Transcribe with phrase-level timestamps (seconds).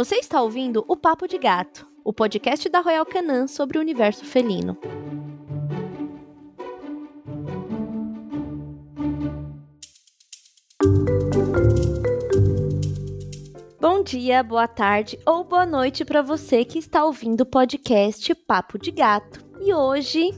[0.00, 4.24] Você está ouvindo o Papo de Gato, o podcast da Royal Canin sobre o universo
[4.24, 4.78] felino.
[13.78, 18.78] Bom dia, boa tarde ou boa noite para você que está ouvindo o podcast Papo
[18.78, 19.44] de Gato.
[19.60, 20.30] E hoje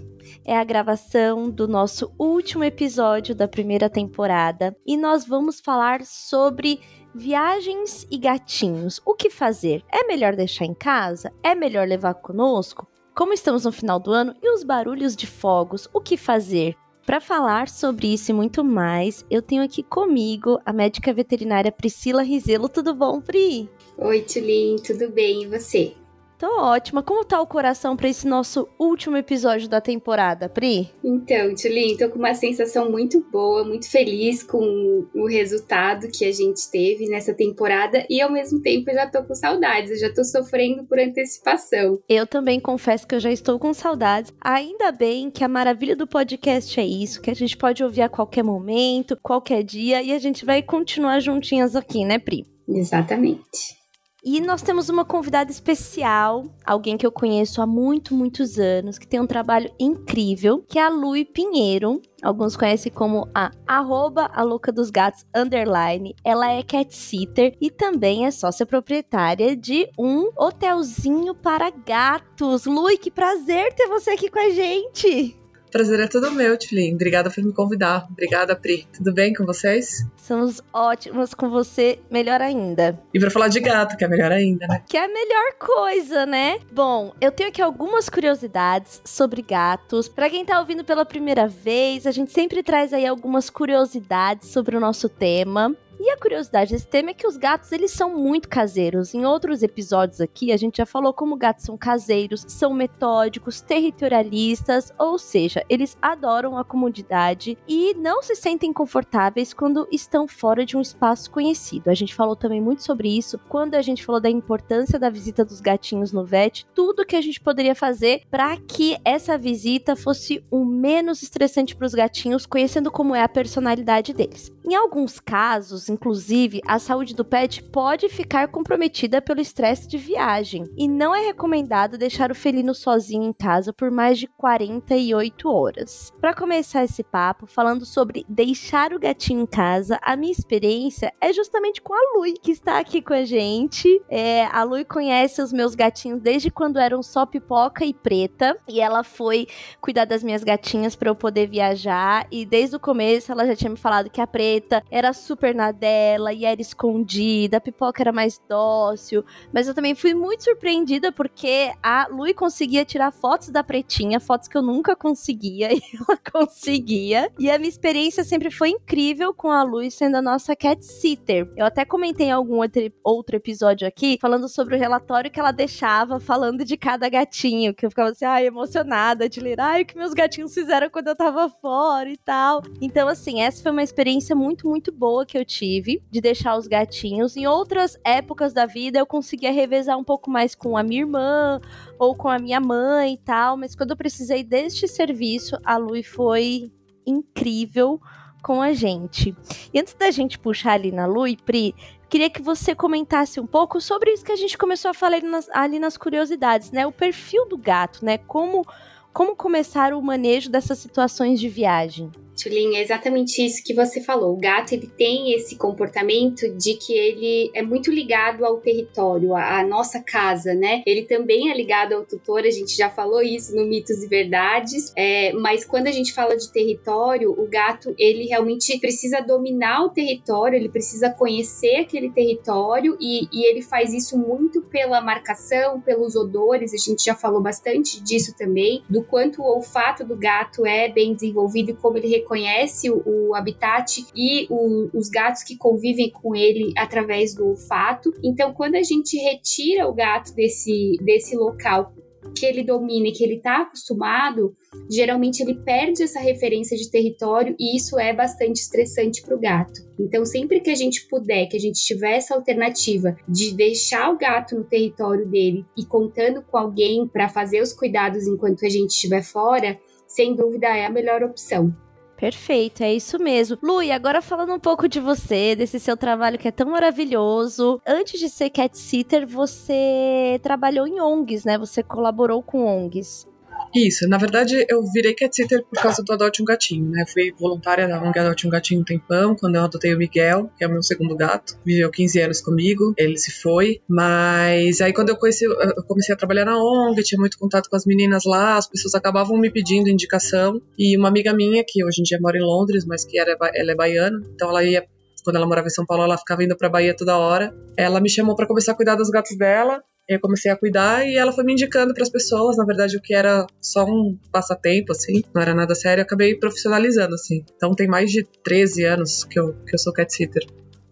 [0.45, 6.81] é a gravação do nosso último episódio da primeira temporada e nós vamos falar sobre
[7.15, 9.01] viagens e gatinhos.
[9.05, 9.85] O que fazer?
[9.91, 11.33] É melhor deixar em casa?
[11.43, 12.87] É melhor levar conosco?
[13.15, 16.75] Como estamos no final do ano e os barulhos de fogos, o que fazer?
[17.05, 22.23] Para falar sobre isso e muito mais, eu tenho aqui comigo a médica veterinária Priscila
[22.23, 22.69] Rizelo.
[22.69, 23.69] Tudo bom, Pri?
[23.99, 25.43] Oi, Tulin, tudo bem?
[25.43, 25.95] E você?
[26.43, 27.05] Tô ótima.
[27.05, 30.91] Como tá o coração para esse nosso último episódio da temporada, Pri?
[31.05, 36.33] Então, Tulin, tô com uma sensação muito boa, muito feliz com o resultado que a
[36.33, 40.13] gente teve nessa temporada e ao mesmo tempo eu já tô com saudades, eu já
[40.13, 42.01] tô sofrendo por antecipação.
[42.09, 44.33] Eu também confesso que eu já estou com saudades.
[44.41, 48.09] Ainda bem que a maravilha do podcast é isso, que a gente pode ouvir a
[48.09, 52.45] qualquer momento, qualquer dia e a gente vai continuar juntinhas aqui, né, Pri?
[52.69, 53.81] Exatamente.
[54.25, 59.07] E nós temos uma convidada especial, alguém que eu conheço há muito, muitos anos, que
[59.07, 62.01] tem um trabalho incrível, que é a Lui Pinheiro.
[62.23, 66.15] Alguns conhecem como a arroba a louca dos gatos underline.
[66.25, 72.65] Ela é cat sitter e também é sócia proprietária de um hotelzinho para gatos.
[72.65, 75.42] Lui, que prazer ter você aqui com a gente!
[75.73, 76.93] Prazer é todo meu, Tilly.
[76.93, 78.07] Obrigada por me convidar.
[78.11, 78.87] Obrigada, Pri.
[78.93, 80.07] Tudo bem com vocês?
[80.19, 83.01] Somos ótimos com você, melhor ainda.
[83.15, 84.83] E para falar de gato, que é melhor ainda, né?
[84.87, 86.59] Que é a melhor coisa, né?
[86.71, 90.11] Bom, eu tenho aqui algumas curiosidades sobre gatos.
[90.11, 94.77] Para quem tá ouvindo pela primeira vez, a gente sempre traz aí algumas curiosidades sobre
[94.77, 95.75] o nosso tema.
[96.05, 99.15] E a curiosidade desse tema é que os gatos, eles são muito caseiros.
[99.15, 104.93] Em outros episódios aqui, a gente já falou como gatos são caseiros, são metódicos, territorialistas,
[104.99, 110.77] ou seja, eles adoram a comunidade e não se sentem confortáveis quando estão fora de
[110.77, 111.89] um espaço conhecido.
[111.89, 115.45] A gente falou também muito sobre isso quando a gente falou da importância da visita
[115.45, 120.45] dos gatinhos no vet, tudo que a gente poderia fazer para que essa visita fosse
[120.51, 124.51] o menos estressante para os gatinhos, conhecendo como é a personalidade deles.
[124.65, 130.65] Em alguns casos, inclusive, a saúde do pet pode ficar comprometida pelo estresse de viagem
[130.77, 136.13] e não é recomendado deixar o felino sozinho em casa por mais de 48 horas.
[136.21, 141.33] Para começar esse papo falando sobre deixar o gatinho em casa, a minha experiência é
[141.33, 144.01] justamente com a Lui, que está aqui com a gente.
[144.09, 148.81] É, a Lui conhece os meus gatinhos desde quando eram só pipoca e preta e
[148.81, 149.49] ela foi
[149.81, 153.71] cuidar das minhas gatinhas para eu poder viajar e desde o começo ela já tinha
[153.71, 154.52] me falado que a preta
[154.91, 159.25] era super na dela e era escondida, a pipoca era mais dócil.
[159.53, 164.49] Mas eu também fui muito surpreendida porque a Lui conseguia tirar fotos da pretinha, fotos
[164.49, 167.31] que eu nunca conseguia, e ela conseguia.
[167.39, 171.51] E a minha experiência sempre foi incrível com a Lui sendo a nossa cat sitter.
[171.57, 172.61] Eu até comentei em algum
[173.05, 177.85] outro episódio aqui falando sobre o relatório que ela deixava falando de cada gatinho, que
[177.85, 181.17] eu ficava assim, ai, emocionada de ler, ai, o que meus gatinhos fizeram quando eu
[181.17, 182.63] tava fora e tal.
[182.81, 186.67] Então, assim, essa foi uma experiência muito, muito boa que eu tive de deixar os
[186.67, 187.37] gatinhos.
[187.37, 191.61] Em outras épocas da vida eu conseguia revezar um pouco mais com a minha irmã
[191.99, 196.03] ou com a minha mãe e tal, mas quando eu precisei deste serviço, a Lui
[196.03, 196.73] foi
[197.07, 198.01] incrível
[198.43, 199.35] com a gente.
[199.73, 201.73] E antes da gente puxar ali na Lui, Pri,
[202.09, 205.27] queria que você comentasse um pouco sobre isso que a gente começou a falar ali
[205.27, 206.85] nas, ali nas curiosidades, né?
[206.85, 208.19] O perfil do gato, né?
[208.19, 208.67] Como
[209.13, 212.11] como começar o manejo dessas situações de viagem?
[212.41, 214.35] Tulin, é exatamente isso que você falou.
[214.35, 219.65] O gato ele tem esse comportamento de que ele é muito ligado ao território, à
[219.65, 220.83] nossa casa, né?
[220.87, 224.93] Ele também é ligado ao tutor, a gente já falou isso no Mitos e Verdades,
[224.97, 229.91] é, mas quando a gente fala de território, o gato ele realmente precisa dominar o
[229.91, 236.17] território, ele precisa conhecer aquele território e, e ele faz isso muito pela marcação, pelos
[236.17, 240.89] odores, a gente já falou bastante disso também, do quanto o olfato do gato é
[240.89, 246.11] bem desenvolvido e como ele reconhece o, o habitat e o, os gatos que convivem
[246.11, 248.13] com ele através do olfato.
[248.23, 251.93] Então, quando a gente retira o gato desse, desse local
[252.35, 254.57] que ele domina e que ele está acostumado,
[254.91, 259.81] geralmente ele perde essa referência de território e isso é bastante estressante para o gato.
[259.99, 264.17] Então, sempre que a gente puder, que a gente tiver essa alternativa de deixar o
[264.17, 268.91] gato no território dele e contando com alguém para fazer os cuidados enquanto a gente
[268.91, 271.75] estiver fora, sem dúvida é a melhor opção.
[272.23, 273.59] Perfeito, é isso mesmo.
[273.61, 277.81] Lu, e agora falando um pouco de você, desse seu trabalho que é tão maravilhoso.
[277.85, 281.59] Antes de ser cat sitter, você trabalhou em ONGs, né?
[281.59, 283.27] Você colaborou com ONGs.
[283.75, 287.05] Isso, na verdade eu virei cat sitter por causa do Adote um Gatinho, né?
[287.07, 290.65] Fui voluntária da ONG Adote um Gatinho um tempão, quando eu adotei o Miguel, que
[290.65, 291.59] é o meu segundo gato.
[291.65, 296.19] Viveu 15 anos comigo, ele se foi, mas aí quando eu conheci, eu comecei a
[296.19, 299.89] trabalhar na ONG, tinha muito contato com as meninas lá, as pessoas acabavam me pedindo
[299.89, 303.37] indicação, e uma amiga minha, que hoje em dia mora em Londres, mas que era,
[303.55, 304.85] ela é baiana, então ela ia
[305.25, 307.55] quando ela morava em São Paulo, ela ficava indo pra Bahia toda hora.
[307.77, 311.17] Ela me chamou para começar a cuidar dos gatos dela eu comecei a cuidar e
[311.17, 314.93] ela foi me indicando para as pessoas, na verdade, o que era só um passatempo,
[314.93, 317.45] assim, não era nada sério, eu acabei profissionalizando, assim.
[317.57, 320.45] Então tem mais de 13 anos que eu, que eu sou cat sitter.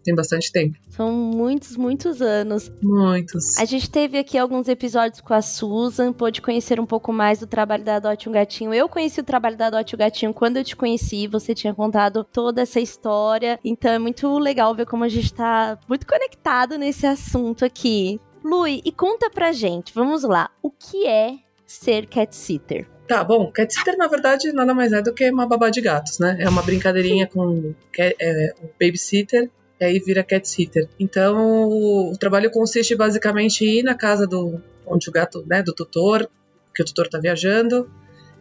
[0.03, 0.75] Tem bastante tempo.
[0.89, 2.71] São muitos, muitos anos.
[2.81, 3.59] Muitos.
[3.59, 7.45] A gente teve aqui alguns episódios com a Susan, pôde conhecer um pouco mais do
[7.45, 8.73] trabalho da Adote um Gatinho.
[8.73, 12.23] Eu conheci o trabalho da Adote um Gatinho quando eu te conheci, você tinha contado
[12.23, 13.59] toda essa história.
[13.63, 18.19] Então é muito legal ver como a gente tá muito conectado nesse assunto aqui.
[18.43, 21.35] Lui, e conta pra gente, vamos lá, o que é
[21.65, 22.87] ser cat sitter?
[23.07, 26.19] Tá, bom, cat sitter na verdade nada mais é do que uma babá de gatos,
[26.19, 26.37] né?
[26.39, 29.49] É uma brincadeirinha com é, babysitter
[29.79, 30.87] e aí vira cat sitter.
[30.99, 35.73] Então, o trabalho consiste basicamente em ir na casa do onde o gato, né, do
[35.73, 36.29] tutor,
[36.73, 37.89] que o tutor tá viajando,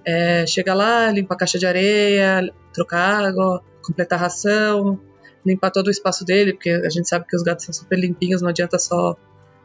[0.04, 5.00] é, chega lá, limpa a caixa de areia, trocar água, completar a ração,
[5.44, 8.42] limpar todo o espaço dele, porque a gente sabe que os gatos são super limpinhos,
[8.42, 9.16] não adianta só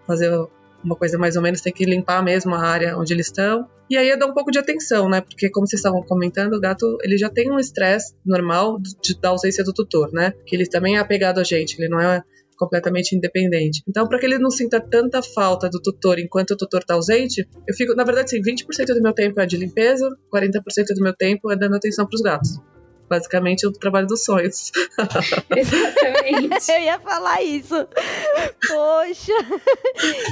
[0.06, 0.31] fazer
[0.84, 3.68] uma coisa mais ou menos, tem que limpar mesmo a área onde eles estão.
[3.90, 5.22] E aí é dar um pouco de atenção, né?
[5.22, 9.30] Porque como vocês estavam comentando, o gato, ele já tem um estresse normal de, da
[9.30, 10.34] ausência do tutor, né?
[10.46, 12.22] Que ele também é apegado a gente, ele não é
[12.57, 13.84] completamente independente.
[13.88, 17.48] Então, para que ele não sinta tanta falta do tutor enquanto o tutor está ausente,
[17.68, 20.51] eu fico, na verdade, sim, 20% do meu tempo é de limpeza, 40%
[20.96, 22.60] do meu tempo é dando atenção para os gatos
[23.10, 24.72] basicamente o trabalho dos sonhos.
[25.56, 26.72] Exatamente.
[26.72, 27.88] eu ia falar isso.
[28.68, 29.34] Poxa,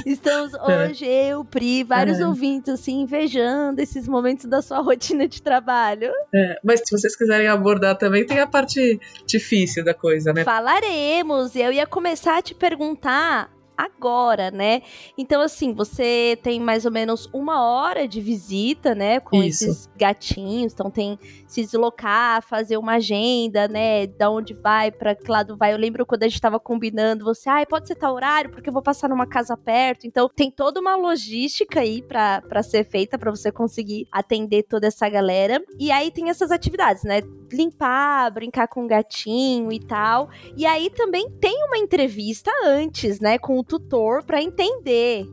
[0.06, 0.58] estamos é.
[0.58, 2.26] hoje, eu, Pri, vários é.
[2.26, 6.12] ouvintes, assim, invejando esses momentos da sua rotina de trabalho.
[6.34, 10.44] É, mas se vocês quiserem abordar também, tem a parte difícil da coisa, né?
[10.44, 11.54] Falaremos.
[11.54, 14.82] Eu ia começar a te perguntar agora, né?
[15.16, 19.20] Então, assim, você tem mais ou menos uma hora de visita, né?
[19.20, 19.64] Com Isso.
[19.64, 20.72] esses gatinhos.
[20.72, 24.06] Então, tem se deslocar, fazer uma agenda, né?
[24.06, 25.72] Da onde vai, para que lado vai.
[25.72, 28.72] Eu lembro quando a gente tava combinando, você, ah, pode ser tal horário, porque eu
[28.72, 30.06] vou passar numa casa perto.
[30.06, 35.08] Então, tem toda uma logística aí para ser feita, para você conseguir atender toda essa
[35.08, 35.62] galera.
[35.78, 37.22] E aí tem essas atividades, né?
[37.52, 40.28] Limpar, brincar com o gatinho e tal.
[40.56, 43.38] E aí também tem uma entrevista antes, né?
[43.38, 45.26] Com o tutor para entender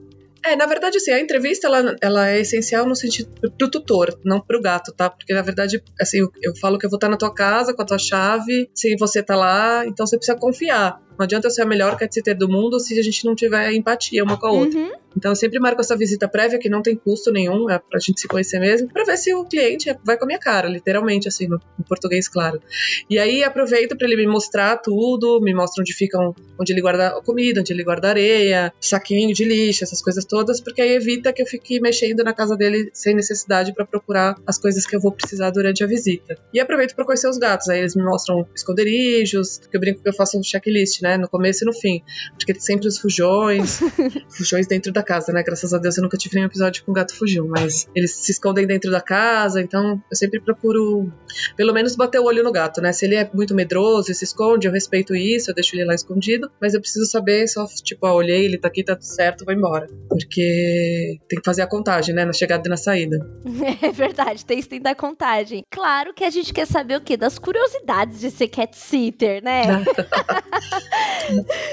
[0.43, 4.41] é, na verdade, assim, a entrevista ela, ela é essencial no sentido pro tutor, não
[4.41, 5.07] pro gato, tá?
[5.07, 7.81] Porque na verdade, assim, eu, eu falo que eu vou estar na tua casa com
[7.81, 10.99] a tua chave, se você tá lá, então você precisa confiar.
[11.21, 13.71] Não adianta eu ser a melhor cat sitter do mundo se a gente não tiver
[13.73, 14.79] empatia uma com a outra.
[14.79, 14.91] Uhum.
[15.15, 18.21] Então eu sempre marco essa visita prévia que não tem custo nenhum, é pra gente
[18.21, 21.47] se conhecer mesmo, pra ver se o cliente vai com a minha cara, literalmente, assim,
[21.47, 22.61] no, no português, claro.
[23.09, 27.09] E aí aproveito para ele me mostrar tudo, me mostra onde ficam, onde ele guarda
[27.09, 31.33] a comida, onde ele guarda areia, saquinho de lixo, essas coisas todas, porque aí evita
[31.33, 34.99] que eu fique mexendo na casa dele sem necessidade para procurar as coisas que eu
[34.99, 36.37] vou precisar durante a visita.
[36.53, 40.09] E aproveito para conhecer os gatos, aí eles me mostram esconderijos, que eu brinco que
[40.09, 42.01] eu faço um checklist, né, no começo e no fim,
[42.37, 43.79] porque tem sempre os fujões,
[44.29, 45.43] fujões dentro da da casa, né?
[45.43, 48.31] Graças a Deus eu nunca tive nenhum episódio com o gato fugiu, mas eles se
[48.31, 51.11] escondem dentro da casa, então eu sempre procuro
[51.57, 52.93] pelo menos bater o olho no gato, né?
[52.93, 55.95] Se ele é muito medroso e se esconde, eu respeito isso, eu deixo ele lá
[55.95, 59.43] escondido, mas eu preciso saber só, tipo, ah, olhei, ele tá aqui, tá tudo certo,
[59.43, 59.87] vou embora.
[60.07, 62.23] Porque tem que fazer a contagem, né?
[62.23, 63.17] Na chegada e na saída.
[63.81, 65.63] É verdade, tem que dar contagem.
[65.71, 67.15] Claro que a gente quer saber o quê?
[67.17, 69.63] Das curiosidades de ser cat sitter, né?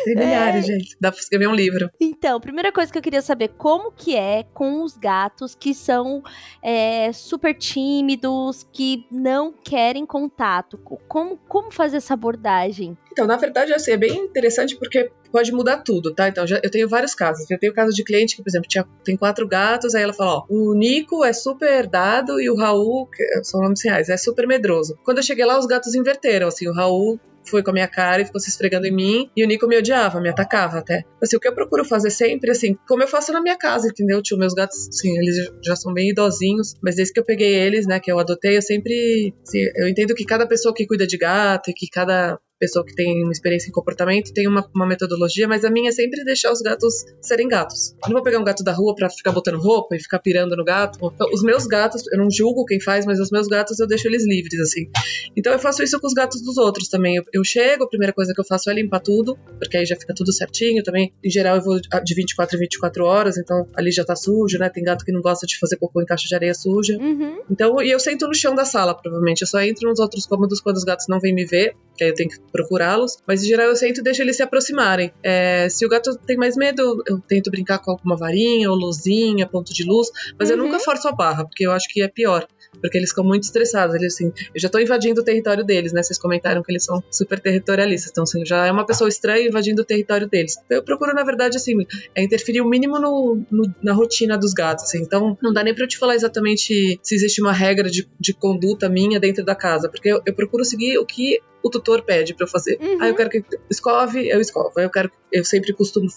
[0.04, 0.73] tem milhares, é...
[0.73, 0.97] gente.
[1.00, 1.90] Dá pra escrever um livro.
[2.00, 6.23] Então, primeira coisa que eu queria saber como que é com os gatos que são
[6.62, 10.78] é, super tímidos, que não querem contato.
[11.08, 12.97] Como, como fazer essa abordagem?
[13.12, 16.28] Então, na verdade, assim, é bem interessante porque pode mudar tudo, tá?
[16.28, 17.50] Então, já, eu tenho vários casos.
[17.50, 20.38] Eu tenho caso de cliente que, por exemplo, tinha, tem quatro gatos, aí ela fala,
[20.38, 24.47] ó, o Nico é super dado e o Raul, que são nomes reais, é super
[24.47, 24.99] medroso.
[25.04, 27.18] Quando eu cheguei lá, os gatos inverteram, assim, o Raul
[27.49, 29.31] foi com a minha cara e ficou se esfregando em mim.
[29.37, 31.05] E o Nico me odiava, me atacava até.
[31.23, 34.23] Assim, o que eu procuro fazer sempre, assim, como eu faço na minha casa, entendeu?
[34.23, 37.87] Tio, meus gatos, sim, eles já são bem idosinhos, mas desde que eu peguei eles,
[37.87, 39.35] né, que eu adotei, eu sempre.
[39.43, 42.95] Assim, eu entendo que cada pessoa que cuida de gato e que cada pessoa que
[42.95, 46.53] tem uma experiência em comportamento tem uma, uma metodologia, mas a minha é sempre deixar
[46.53, 47.95] os gatos serem gatos.
[48.03, 50.57] Eu não vou pegar um gato da rua para ficar botando roupa e ficar pirando
[50.57, 50.99] no gato.
[51.03, 54.09] Então, os meus gatos, eu não julgo quem faz, mas os meus gatos eu deixo
[54.09, 54.91] eles livres, assim.
[55.37, 57.17] Então eu faço isso com os gatos dos outros também.
[57.17, 59.97] Eu, eu chego, a primeira coisa que eu faço é limpar tudo, porque aí já
[59.97, 61.12] fica tudo certinho também.
[61.23, 64.69] Em geral eu vou de 24 em 24 horas, então ali já tá sujo, né?
[64.69, 66.97] Tem gato que não gosta de fazer cocô em caixa de areia suja.
[66.97, 67.43] Uhum.
[67.50, 69.43] Então, e eu sento no chão da sala, provavelmente.
[69.43, 72.11] Eu só entro nos outros cômodos quando os gatos não vêm me ver, que aí
[72.11, 73.19] eu tenho que procurá-los.
[73.26, 75.12] Mas em geral eu sento e deixo eles se aproximarem.
[75.23, 79.47] É, se o gato tem mais medo, eu tento brincar com alguma varinha ou luzinha,
[79.47, 80.57] ponto de luz, mas Uhum.
[80.57, 82.47] eu nunca forço a barra, porque eu acho que é pior.
[82.83, 83.95] Porque eles ficam muito estressados.
[83.97, 86.02] Eles, assim, eu já tô invadindo o território deles, né?
[86.02, 88.11] Vocês comentaram que eles são super territorialistas.
[88.11, 90.55] Então, assim, já é uma pessoa estranha invadindo o território deles.
[90.67, 91.75] Então, eu procuro, na verdade, assim,
[92.14, 94.85] é interferir o mínimo no, no- na rotina dos gatos.
[94.85, 94.99] assim.
[95.00, 98.35] Então, não dá nem pra eu te falar exatamente se existe uma regra de, de
[98.35, 99.88] conduta minha dentro da casa.
[99.88, 102.79] Porque eu, eu procuro seguir o que o tutor pede pra eu fazer.
[102.81, 102.99] Uhum.
[103.00, 104.73] Ah, eu quero que escove, eu escovo.
[104.77, 106.09] Eu quero, eu sempre costumo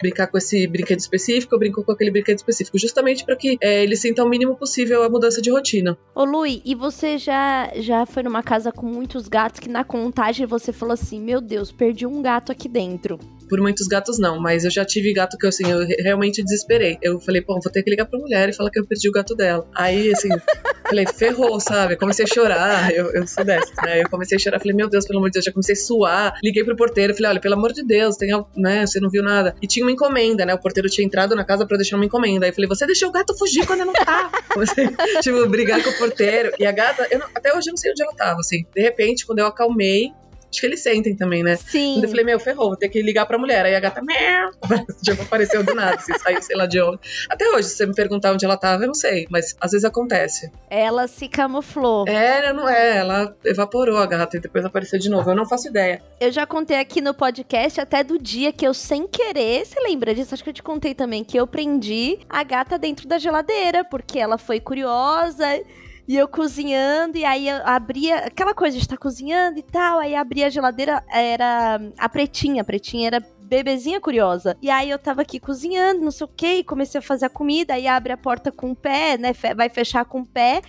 [0.00, 3.82] brincar com esse brinquedo específico, eu brinco com aquele brinquedo específico, justamente para que é,
[3.82, 5.96] eles sintam o mínimo possível a mudança de rotina.
[6.14, 10.46] Ô, Lui, e você já, já foi numa casa com muitos gatos que na contagem
[10.46, 13.18] você falou assim: Meu Deus, perdi um gato aqui dentro.
[13.48, 16.98] Por muitos gatos não, mas eu já tive gato que assim, eu re- realmente desesperei.
[17.02, 19.12] Eu falei, pô, vou ter que ligar pra mulher e falar que eu perdi o
[19.12, 19.66] gato dela.
[19.74, 20.28] Aí, assim,
[20.88, 21.96] falei, ferrou, sabe?
[21.96, 24.02] Comecei a chorar, eu, eu sou dessa, né?
[24.02, 26.38] Eu comecei a chorar, falei, meu Deus, pelo amor de Deus, já comecei a suar.
[26.42, 28.86] Liguei pro porteiro, falei, olha, pelo amor de Deus, tem, algo, né?
[28.86, 29.54] Você não viu nada.
[29.62, 30.54] E tinha uma encomenda, né?
[30.54, 32.46] O porteiro tinha entrado na casa pra deixar uma encomenda.
[32.46, 34.30] Aí eu falei, você deixou o gato fugir quando eu não tava.
[34.52, 34.88] Comecei,
[35.22, 36.52] tipo, brigar com o porteiro.
[36.58, 38.64] E a gata, não- até hoje eu não sei onde ela tava, assim.
[38.74, 40.10] De repente, quando eu acalmei,
[40.50, 41.56] acho que eles sentem também, né?
[41.56, 41.94] Sim.
[41.94, 43.64] Quando eu falei, meu, ferrou, vou ter que ligar pra mulher.
[43.64, 44.50] Aí a gata, meu,
[45.02, 46.98] tipo, apareceu do nada, assim, saiu, sei lá de onde.
[47.28, 49.84] Até hoje, se você me perguntar onde ela tava, eu não sei, mas às vezes
[49.84, 50.50] acontece.
[50.70, 52.06] Ela se camuflou.
[52.08, 55.30] É, não é, ela evaporou a gata e depois apareceu de novo.
[55.30, 56.02] Eu não faço ideia.
[56.20, 60.14] Eu já contei aqui no podcast até do dia que eu, sem querer, você lembra
[60.14, 60.34] disso?
[60.34, 64.18] Acho que eu te contei também, que eu prendi a gata dentro da geladeira, porque
[64.18, 65.46] ela foi curiosa.
[66.08, 69.98] E eu cozinhando, e aí eu abria aquela coisa de estar cozinhando e tal.
[69.98, 74.56] Aí abria a geladeira, era a pretinha, a pretinha era bebezinha curiosa.
[74.62, 77.74] E aí eu tava aqui cozinhando, não sei o que, comecei a fazer a comida,
[77.74, 79.34] aí abre a porta com o pé, né?
[79.54, 80.62] Vai fechar com o pé.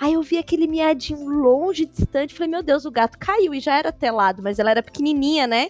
[0.00, 2.34] Aí eu vi aquele miadinho longe, distante.
[2.34, 3.54] Falei, meu Deus, o gato caiu.
[3.54, 5.68] E já era telado, mas ela era pequenininha, né?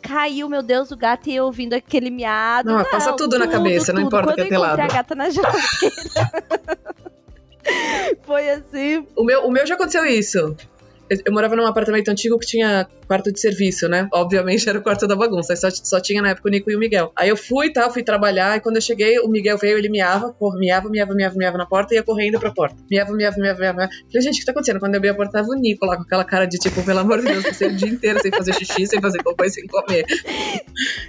[0.00, 2.70] Caiu, meu Deus, o gato e eu ouvindo aquele miado.
[2.70, 4.78] Não, passa tudo na cabeça, não importa Quando que é eu telado.
[4.78, 7.08] a gata na geladeira.
[8.22, 9.06] Foi assim.
[9.16, 10.56] O meu, o meu já aconteceu isso.
[11.10, 14.06] Eu, morava num apartamento antigo que tinha quarto de serviço, né?
[14.12, 15.56] Obviamente era o quarto da bagunça.
[15.56, 17.10] Só, só tinha na época o Nico e o Miguel.
[17.16, 18.56] Aí eu fui tal, fui trabalhar.
[18.56, 21.66] E quando eu cheguei, o Miguel veio, ele miava, cor, miava, miava, miava, miava na
[21.66, 22.76] porta e ia correndo pra porta.
[22.90, 23.78] Miava, miava, miava, miava.
[23.78, 24.78] Falei, gente, o que tá acontecendo?
[24.78, 26.98] Quando eu abri a porta, tava o Nico lá com aquela cara de tipo, pelo
[26.98, 29.66] amor de Deus, passei o dia inteiro sem fazer xixi, sem fazer cocô e sem
[29.66, 30.04] comer.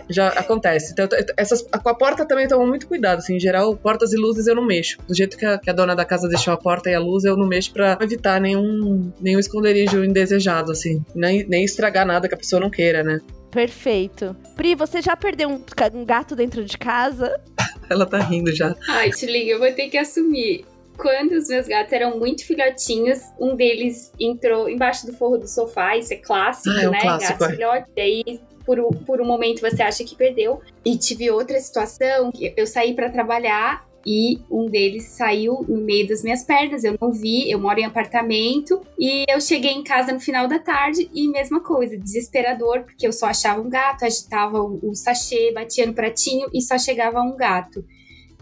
[0.09, 0.93] Já acontece.
[0.93, 3.19] Então, essas, com a porta também tomo muito cuidado.
[3.19, 4.97] Assim, em geral, portas e luzes eu não mexo.
[5.07, 7.25] Do jeito que a, que a dona da casa deixou a porta e a luz,
[7.25, 11.03] eu não mexo pra evitar nenhum, nenhum esconderijo indesejado, assim.
[11.15, 13.19] Nem, nem estragar nada que a pessoa não queira, né?
[13.51, 14.35] Perfeito.
[14.55, 15.61] Pri, você já perdeu um,
[15.93, 17.39] um gato dentro de casa?
[17.89, 18.75] Ela tá rindo já.
[18.87, 20.65] Ai, Tilinha, eu vou ter que assumir.
[20.97, 25.95] Quando os meus gatos eram muito filhotinhos, um deles entrou embaixo do forro do sofá,
[25.97, 27.01] isso é clássico, Ah, é um né?
[27.01, 27.55] clássico, Gato é.
[27.55, 27.89] filhote.
[27.95, 30.61] Daí, por, um- por um momento, você acha que perdeu.
[30.85, 36.07] E tive outra situação, que eu saí pra trabalhar e um deles saiu no meio
[36.07, 36.83] das minhas pernas.
[36.83, 38.81] Eu não vi, eu moro em apartamento.
[38.97, 43.11] E eu cheguei em casa no final da tarde e mesma coisa, desesperador, porque eu
[43.13, 47.35] só achava um gato, agitava o, o sachê, batia no pratinho e só chegava um
[47.35, 47.83] gato.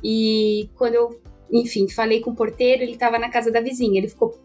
[0.03, 1.19] E quando eu,
[1.51, 3.99] enfim, falei com o porteiro, ele tava na casa da vizinha.
[3.99, 4.39] Ele ficou.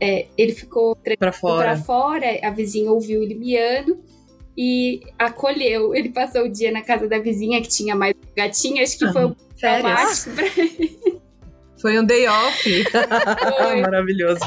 [0.00, 1.76] é, ele ficou Pra pra fora.
[1.76, 3.98] fora, a vizinha ouviu ele miando
[4.58, 5.94] e acolheu.
[5.94, 9.26] Ele passou o dia na casa da vizinha, que tinha mais gatinho, acho que foi
[9.26, 10.24] um Férias.
[10.24, 10.44] pra
[11.80, 12.84] Foi um day off.
[13.58, 13.80] Foi.
[13.80, 14.40] Maravilhoso.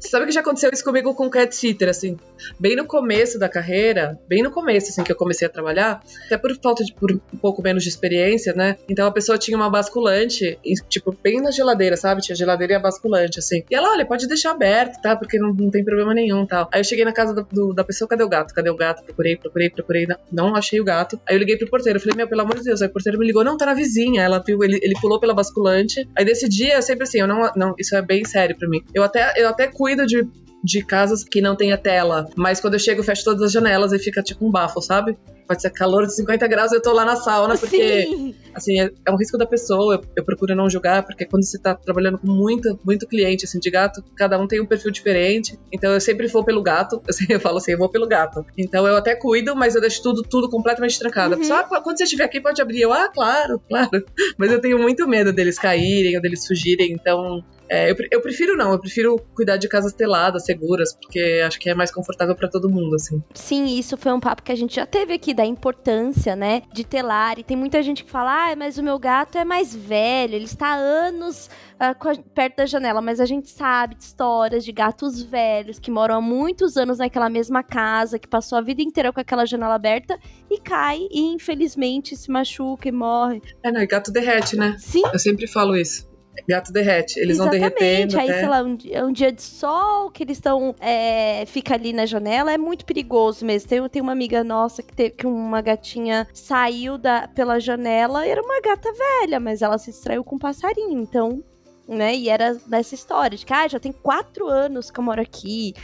[0.00, 2.16] Sabe que já aconteceu isso comigo com cat sitter, assim,
[2.58, 6.36] bem no começo da carreira, bem no começo, assim, que eu comecei a trabalhar, até
[6.36, 8.76] por falta de por um pouco menos de experiência, né?
[8.88, 12.20] Então a pessoa tinha uma basculante, e, tipo, bem na geladeira, sabe?
[12.20, 13.62] Tinha geladeira e a basculante, assim.
[13.70, 15.16] E ela, olha, pode deixar aberto, tá?
[15.16, 16.68] Porque não, não tem problema nenhum, tal.
[16.72, 18.54] Aí eu cheguei na casa do- do- da pessoa, cadê o gato?
[18.54, 19.02] Cadê o gato?
[19.04, 21.20] Procurei, procurei, procurei, não, não achei o gato.
[21.28, 22.82] Aí eu liguei pro porteiro, falei, meu, pelo amor de Deus.
[22.82, 24.22] Aí o porteiro me ligou, não, tá na vizinha.
[24.22, 26.08] Ela viu, ele, ele pulou pela basculante.
[26.16, 28.82] Aí desse dia, eu sempre assim, eu não, não, isso é bem sério pra mim.
[28.94, 30.26] Eu até, eu até cuido de
[30.62, 32.28] de casas que não tenha tela.
[32.34, 35.16] Mas quando eu chego, eu fecho todas as janelas e fica tipo um bafo, sabe?
[35.46, 38.34] Pode ser calor de 50 graus, eu tô lá na sauna, porque Sim.
[38.52, 39.94] assim, é, é um risco da pessoa.
[39.94, 43.60] Eu, eu procuro não julgar, porque quando você tá trabalhando com muito, muito cliente assim,
[43.60, 45.56] de gato, cada um tem um perfil diferente.
[45.72, 47.00] Então eu sempre vou pelo gato.
[47.06, 48.44] Eu, sempre, eu falo assim, eu vou pelo gato.
[48.58, 51.34] Então eu até cuido, mas eu deixo tudo, tudo completamente trancado.
[51.34, 51.42] A Uhum.
[51.42, 52.80] pessoa, ah, quando você estiver aqui, pode abrir.
[52.80, 54.04] Eu, ah, claro, claro.
[54.36, 57.42] Mas eu tenho muito medo deles caírem ou deles fugirem, então.
[57.70, 61.68] É, eu, eu prefiro não, eu prefiro cuidar de casas teladas, seguras, porque acho que
[61.68, 63.22] é mais confortável pra todo mundo, assim.
[63.34, 66.84] Sim, isso foi um papo que a gente já teve aqui da importância, né, de
[66.84, 67.38] telar.
[67.38, 70.44] E tem muita gente que fala, ah, mas o meu gato é mais velho, ele
[70.44, 71.94] está há anos ah,
[72.34, 73.00] perto da janela.
[73.00, 77.28] Mas a gente sabe de histórias de gatos velhos que moram há muitos anos naquela
[77.28, 80.18] mesma casa, que passou a vida inteira com aquela janela aberta
[80.50, 83.42] e cai e infelizmente se machuca e morre.
[83.62, 84.76] É, não, e gato derrete, né?
[84.78, 86.07] Sim, Eu sempre falo isso.
[86.46, 88.18] Gato derrete, eles vão derretendo.
[88.18, 90.74] Aí, até- sei lá, um, dia- um dia de sol que eles estão.
[90.80, 93.68] É, fica ali na janela, é muito perigoso mesmo.
[93.68, 98.30] Tem, tem uma amiga nossa que, teve, que uma gatinha saiu da, pela janela e
[98.30, 101.00] era uma gata velha, mas ela se distraiu com um passarinho.
[101.00, 101.42] Então,
[101.88, 102.14] né?
[102.14, 105.74] E era nessa história de que ah, já tem quatro anos que eu moro aqui,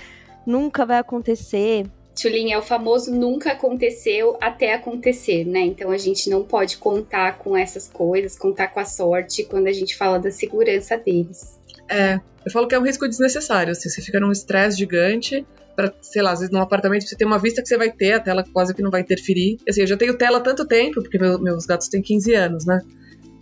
[0.47, 1.87] nunca vai acontecer.
[2.21, 5.61] Tulin, é o famoso nunca aconteceu até acontecer, né?
[5.61, 9.73] Então a gente não pode contar com essas coisas, contar com a sorte quando a
[9.73, 11.59] gente fala da segurança deles.
[11.89, 15.45] É, eu falo que é um risco desnecessário, assim, você fica num estresse gigante
[15.77, 18.13] pra, sei lá, às vezes num apartamento você tem uma vista que você vai ter,
[18.13, 19.59] a tela quase que não vai interferir.
[19.69, 22.65] Assim, eu já tenho tela há tanto tempo, porque meu- meus gatos têm 15 anos,
[22.65, 22.81] né?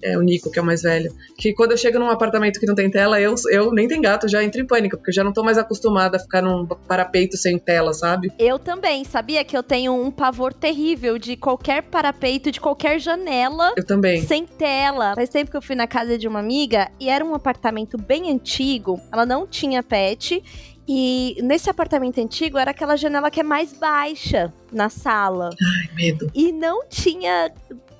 [0.03, 1.13] É, o Nico, que é o mais velho.
[1.37, 4.29] Que quando eu chego num apartamento que não tem tela, eu, eu nem tem gato,
[4.29, 7.37] já entro em pânico, porque eu já não tô mais acostumada a ficar num parapeito
[7.37, 8.33] sem tela, sabe?
[8.39, 13.73] Eu também, sabia que eu tenho um pavor terrível de qualquer parapeito, de qualquer janela
[13.77, 14.23] Eu também.
[14.23, 15.15] sem tela.
[15.15, 18.31] Faz tempo que eu fui na casa de uma amiga e era um apartamento bem
[18.31, 19.01] antigo.
[19.13, 20.43] Ela não tinha pet.
[20.87, 25.51] E nesse apartamento antigo era aquela janela que é mais baixa na sala.
[25.51, 26.29] Ai, medo.
[26.35, 27.53] E não tinha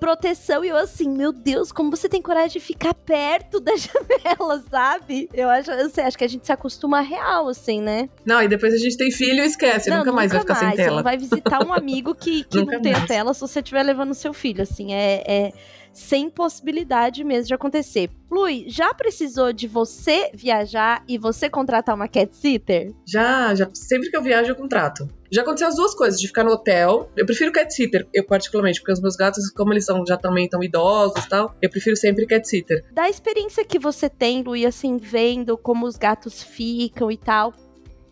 [0.03, 0.65] proteção.
[0.65, 5.29] E eu assim, meu Deus, como você tem coragem de ficar perto da janela, sabe?
[5.33, 8.09] Eu acho, eu sei, acho que a gente se acostuma real, assim, né?
[8.25, 10.65] Não, e depois a gente tem filho e esquece, Não, nunca mais vai ficar sem
[10.69, 10.77] mais.
[10.77, 10.97] Você tela.
[10.97, 13.09] não vai visitar um amigo que, que Nunca não tem a mais.
[13.09, 14.63] tela se você estiver levando seu filho.
[14.63, 15.53] Assim, é, é
[15.93, 18.11] sem possibilidade mesmo de acontecer.
[18.31, 22.95] Lui, já precisou de você viajar e você contratar uma cat sitter?
[23.07, 25.07] Já, já, sempre que eu viajo eu contrato.
[25.31, 27.11] Já aconteceu as duas coisas, de ficar no hotel.
[27.17, 30.49] Eu prefiro cat sitter, eu particularmente, porque os meus gatos, como eles são já também
[30.49, 32.85] tão idosos e tal, eu prefiro sempre cat sitter.
[32.93, 37.53] Da experiência que você tem, Lui, assim, vendo como os gatos ficam e tal,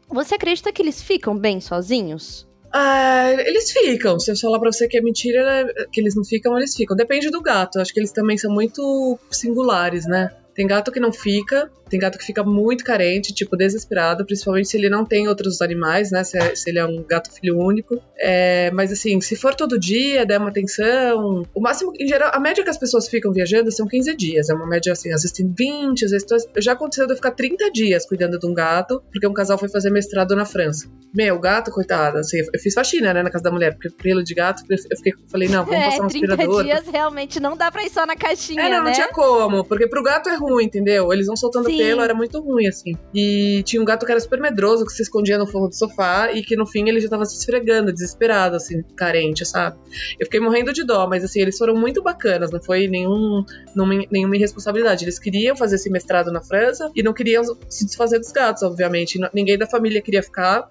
[0.08, 2.49] você acredita que eles ficam bem sozinhos?
[2.72, 4.18] Ah, eles ficam.
[4.20, 6.96] Se eu falar pra você que é mentira, é- que eles não ficam, eles ficam.
[6.96, 7.80] Depende do gato.
[7.80, 10.30] Acho que eles também são muito singulares, né?
[10.54, 14.76] Tem gato que não fica, tem gato que fica muito carente, tipo, desesperado, principalmente se
[14.76, 16.22] ele não tem outros animais, né?
[16.24, 18.00] Se, é- se ele é um gato filho único.
[18.18, 21.42] É, mas assim, se for todo dia, der uma atenção.
[21.55, 24.48] O máximo, em geral, a média que as pessoas ficam viajando são 15 dias.
[24.48, 26.26] É uma média assim, às vezes tem 20, às vezes.
[26.59, 29.68] Já aconteceu de eu ficar 30 dias cuidando de um gato, porque um casal foi
[29.68, 30.88] fazer mestrado na França.
[31.12, 34.22] Meu, o gato, coitado, assim, eu fiz faxina, né, na casa da mulher, porque pelo
[34.22, 36.61] de gato, eu fiquei, falei, não, vamos passar um 30 aspirador.
[36.61, 38.85] É, dias realmente não dá pra ir só na caixinha, É, não, né?
[38.85, 41.12] não tinha como, porque pro gato é ruim, entendeu?
[41.12, 41.79] Eles vão soltando Sim.
[41.82, 42.96] Pelo, era muito ruim, assim.
[43.14, 46.32] E tinha um gato que era super medroso, que se escondia no forro do sofá
[46.32, 49.76] e que no fim ele já tava se esfregando, desesperado, assim, carente, sabe?
[50.18, 54.04] Eu fiquei morrendo de dó, mas assim, eles foram muito bacanas, não foi nenhum, nenhuma,
[54.10, 55.04] nenhuma irresponsabilidade.
[55.04, 59.18] Eles queriam fazer esse mestrado na França e não queriam se desfazer dos gatos, obviamente.
[59.32, 60.68] Ninguém da família queria ficar.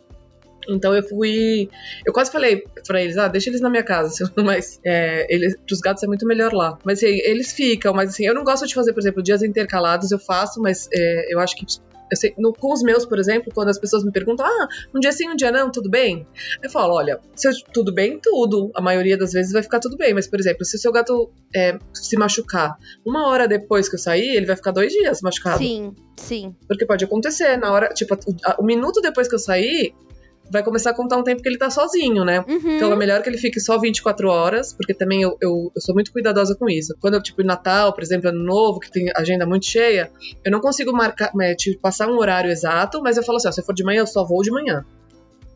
[0.70, 1.70] Então eu fui.
[2.06, 5.80] Eu quase falei pra eles, ah, deixa eles na minha casa, mas é, eles, pros
[5.80, 6.78] gatos é muito melhor lá.
[6.84, 10.12] Mas assim, eles ficam, mas assim, eu não gosto de fazer, por exemplo, dias intercalados,
[10.12, 11.66] eu faço, mas é, eu acho que.
[12.14, 15.12] sei, no- com os meus, por exemplo, quando as pessoas me perguntam, ah, um dia
[15.12, 16.26] sim, um dia não, tudo bem?
[16.64, 18.72] Eu falo, olha, se eu- tudo bem, tudo.
[18.74, 20.12] A maioria das vezes vai ficar tudo bem.
[20.14, 24.00] Mas, por exemplo, se o seu gato é, se machucar uma hora depois que eu
[24.00, 25.60] sair, ele vai ficar dois dias machucado.
[25.60, 26.56] Sim, sim.
[26.68, 29.94] Porque pode acontecer, na hora, tipo, o, o minuto depois que eu sair,
[30.52, 32.44] vai começar a contar um tempo que ele tá sozinho, né?
[32.48, 32.76] Uhum.
[32.76, 35.94] Então é melhor que ele fique só 24 horas, porque também eu, eu, eu sou
[35.94, 36.96] muito cuidadosa com isso.
[37.00, 40.12] Quando eu, tipo, Natal, por exemplo, Ano Novo, que tem agenda muito cheia,
[40.44, 43.52] eu não consigo marcar, é, tipo, passar um horário exato, mas eu falo assim, ó,
[43.52, 44.86] se eu for de manhã, eu só vou de manhã.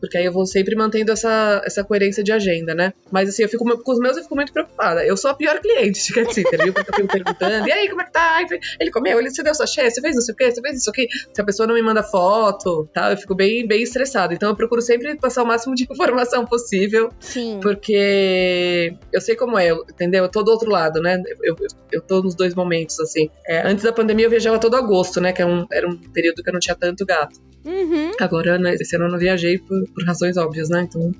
[0.04, 2.92] Porque aí eu vou sempre mantendo essa, essa coerência de agenda, né?
[3.10, 5.02] Mas assim, eu fico com os meus eu fico muito preocupada.
[5.04, 6.74] Eu sou a pior cliente de cat sitter, viu?
[6.74, 8.44] Porque eu fico perguntando, e aí, como é que tá?
[8.78, 10.90] Ele comeu, ele você deu sachê, você fez não sei o quê, você fez isso
[10.90, 11.08] aqui.
[11.32, 13.12] Se a pessoa não me manda foto, tá?
[13.12, 14.34] Eu fico bem, bem estressada.
[14.34, 17.08] Então eu procuro sempre passar o máximo de informação possível.
[17.18, 17.60] Sim.
[17.62, 20.24] Porque eu sei como é, entendeu?
[20.24, 21.22] Eu tô do outro lado, né?
[21.42, 23.30] Eu, eu, eu tô nos dois momentos, assim.
[23.46, 25.32] É, antes da pandemia eu viajava todo agosto, né?
[25.32, 27.40] Que é um, era um período que eu não tinha tanto gato.
[27.64, 28.12] Uhum.
[28.20, 30.82] Agora, né, esse ano eu não viajei por, por razões óbvias, né?
[30.82, 31.12] Então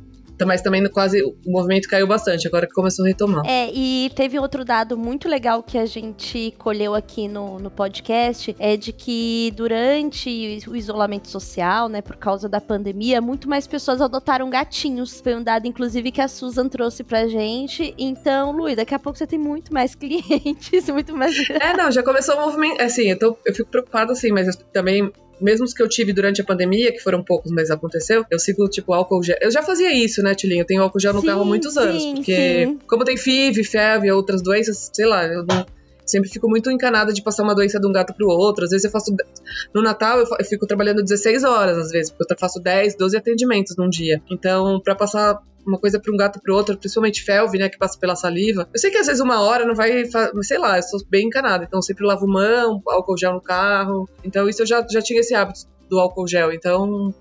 [0.45, 3.47] mas também quase o movimento caiu bastante, agora que começou a retomar.
[3.47, 8.57] É, e teve outro dado muito legal que a gente colheu aqui no, no podcast,
[8.59, 14.01] é de que durante o isolamento social, né, por causa da pandemia, muito mais pessoas
[14.01, 15.21] adotaram gatinhos.
[15.21, 17.95] Foi um dado, inclusive, que a Susan trouxe pra gente.
[17.97, 21.35] Então, Luiz, daqui a pouco você tem muito mais clientes, muito mais...
[21.49, 25.13] É, não, já começou o movimento, assim, eu, tô, eu fico preocupada, assim, mas também
[25.41, 28.69] mesmo os que eu tive durante a pandemia, que foram poucos, mas aconteceu, eu sigo,
[28.69, 29.37] tipo, álcool gel.
[29.41, 30.63] Eu já fazia isso, né, Tilinho?
[30.63, 32.03] Eu tenho álcool gel no sim, carro há muitos anos.
[32.03, 32.79] Sim, porque, sim.
[32.87, 35.67] como tem FIV, FEV e outras doenças, sei lá, eu não
[36.05, 38.65] sempre fico muito encanada de passar uma doença de um gato pro outro.
[38.65, 39.15] Às vezes eu faço.
[39.73, 43.77] No Natal eu, fico trabalhando 16 horas, às vezes, porque eu faço 10, 12 atendimentos
[43.77, 44.23] num dia.
[44.31, 47.99] Então, para passar uma coisa para um gato para outro, principalmente felve, né, que passa
[47.99, 48.69] pela saliva.
[48.73, 50.05] Eu sei que às vezes uma hora não vai,
[50.43, 54.09] sei lá, eu sou bem encanada, então sempre lavo mão, álcool gel no carro.
[54.23, 56.53] Então isso eu já, já tinha esse hábito do álcool gel.
[56.53, 57.15] Então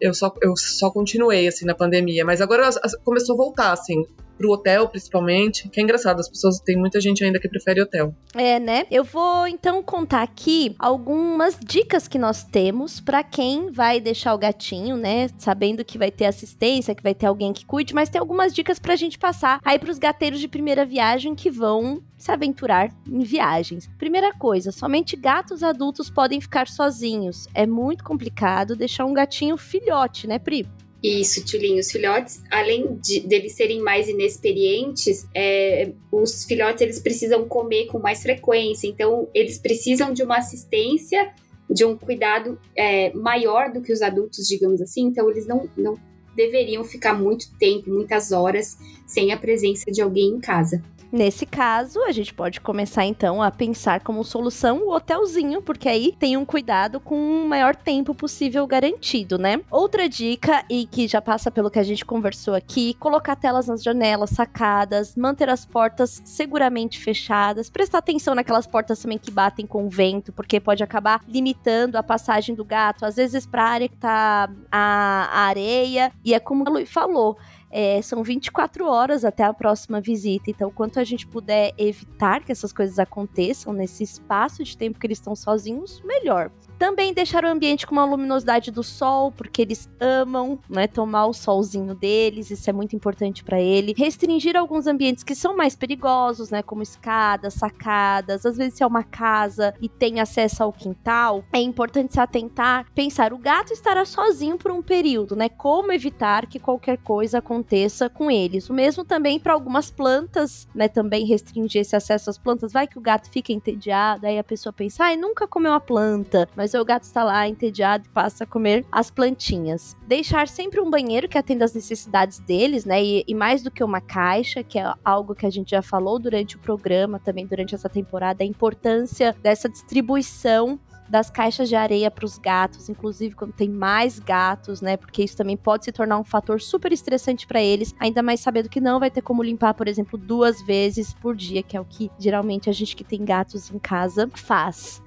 [0.00, 2.70] eu só, eu só continuei assim na pandemia, mas agora
[3.04, 4.04] começou a voltar assim
[4.38, 5.68] pro hotel, principalmente.
[5.68, 8.14] Que é engraçado, as pessoas, tem muita gente ainda que prefere hotel.
[8.34, 8.86] É, né?
[8.90, 14.38] Eu vou então contar aqui algumas dicas que nós temos para quem vai deixar o
[14.38, 15.28] gatinho, né?
[15.36, 18.78] Sabendo que vai ter assistência, que vai ter alguém que cuide, mas tem algumas dicas
[18.78, 23.88] pra gente passar aí pros gateiros de primeira viagem que vão se aventurar em viagens.
[23.98, 27.48] Primeira coisa, somente gatos adultos podem ficar sozinhos.
[27.54, 30.66] É muito complicado deixar um gatinho filhote, né, Pri?
[31.02, 31.78] Isso, Tulinho.
[31.78, 37.98] Os filhotes, além de deles serem mais inexperientes, é, os filhotes eles precisam comer com
[37.98, 41.32] mais frequência, então eles precisam de uma assistência,
[41.70, 45.02] de um cuidado é, maior do que os adultos, digamos assim.
[45.02, 45.96] Então eles não, não
[46.34, 50.82] deveriam ficar muito tempo, muitas horas, sem a presença de alguém em casa.
[51.10, 56.14] Nesse caso, a gente pode começar então a pensar como solução o hotelzinho, porque aí
[56.18, 59.58] tem um cuidado com o maior tempo possível garantido, né?
[59.70, 63.82] Outra dica, e que já passa pelo que a gente conversou aqui, colocar telas nas
[63.82, 69.86] janelas, sacadas, manter as portas seguramente fechadas, prestar atenção naquelas portas também que batem com
[69.86, 73.88] o vento, porque pode acabar limitando a passagem do gato, às vezes para a área
[73.88, 77.38] que tá a, areia, e é como a Lu falou,
[77.70, 82.52] é, são 24 horas até a próxima visita, então quanto a gente puder evitar que
[82.52, 86.50] essas coisas aconteçam nesse espaço de tempo que eles estão sozinhos, melhor.
[86.78, 91.32] Também deixar o ambiente com uma luminosidade do sol, porque eles amam, né, tomar o
[91.32, 93.94] solzinho deles, isso é muito importante para ele.
[93.96, 98.86] Restringir alguns ambientes que são mais perigosos, né, como escadas, sacadas, às vezes se é
[98.86, 104.04] uma casa e tem acesso ao quintal, é importante se atentar, pensar, o gato estará
[104.04, 105.48] sozinho por um período, né?
[105.48, 108.70] Como evitar que qualquer coisa aconteça com eles.
[108.70, 112.98] O mesmo também para algumas plantas, né, também restringir esse acesso às plantas, vai que
[112.98, 116.74] o gato fica entediado, aí a pessoa pensa, ai, nunca comeu uma planta, mas mas
[116.74, 119.96] o gato está lá entediado e passa a comer as plantinhas.
[120.06, 123.02] Deixar sempre um banheiro que atenda às necessidades deles, né?
[123.02, 126.18] E, e, mais do que uma caixa, que é algo que a gente já falou
[126.18, 130.78] durante o programa, também durante essa temporada, a importância dessa distribuição
[131.08, 134.96] das caixas de areia para os gatos, inclusive quando tem mais gatos, né?
[134.96, 138.68] Porque isso também pode se tornar um fator super estressante para eles, ainda mais sabendo
[138.68, 141.84] que não vai ter como limpar, por exemplo, duas vezes por dia, que é o
[141.84, 145.02] que geralmente a gente que tem gatos em casa faz.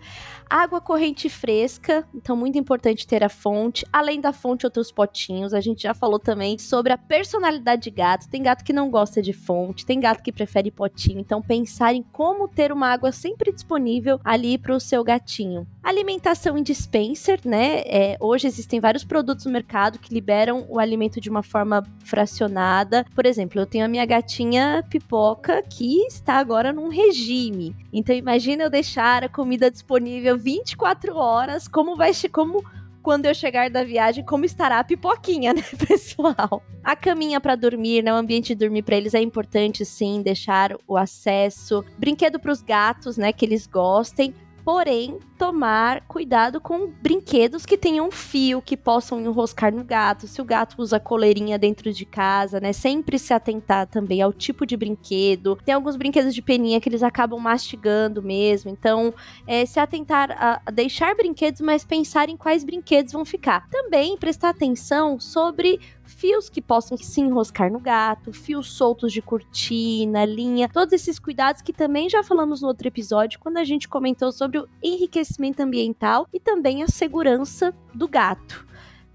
[0.51, 3.85] Água corrente fresca, então muito importante ter a fonte.
[3.91, 5.53] Além da fonte, outros potinhos.
[5.53, 8.27] A gente já falou também sobre a personalidade de gato.
[8.27, 11.21] Tem gato que não gosta de fonte, tem gato que prefere potinho.
[11.21, 15.65] Então pensar em como ter uma água sempre disponível ali para o seu gatinho.
[15.81, 17.83] Alimentação em dispenser, né?
[17.85, 23.05] É, hoje existem vários produtos no mercado que liberam o alimento de uma forma fracionada.
[23.15, 27.73] Por exemplo, eu tenho a minha gatinha pipoca que está agora num regime.
[27.93, 32.63] Então imagina eu deixar a comida disponível 24 horas, como vai como
[33.01, 36.63] quando eu chegar da viagem, como estará a pipoquinha, né, pessoal?
[36.83, 38.13] A caminha para dormir, né?
[38.13, 41.83] O ambiente de dormir para eles é importante, sim, deixar o acesso.
[41.97, 44.33] Brinquedo para os gatos, né, que eles gostem.
[44.63, 50.27] Porém, tomar cuidado com brinquedos que tenham fio, que possam enroscar no gato.
[50.27, 52.71] Se o gato usa coleirinha dentro de casa, né?
[52.71, 55.57] Sempre se atentar também ao tipo de brinquedo.
[55.65, 58.69] Tem alguns brinquedos de peninha que eles acabam mastigando mesmo.
[58.69, 59.13] Então,
[59.47, 63.67] é, se atentar a, deixar brinquedos, mas pensar em quais brinquedos vão ficar.
[63.69, 65.79] Também prestar atenção sobre
[66.11, 71.61] fios que possam se enroscar no gato, fios soltos de cortina, linha, todos esses cuidados
[71.61, 76.27] que também já falamos no outro episódio quando a gente comentou sobre o enriquecimento ambiental
[76.31, 78.65] e também a segurança do gato.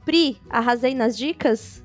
[0.04, 1.84] Pri, arrasei nas dicas?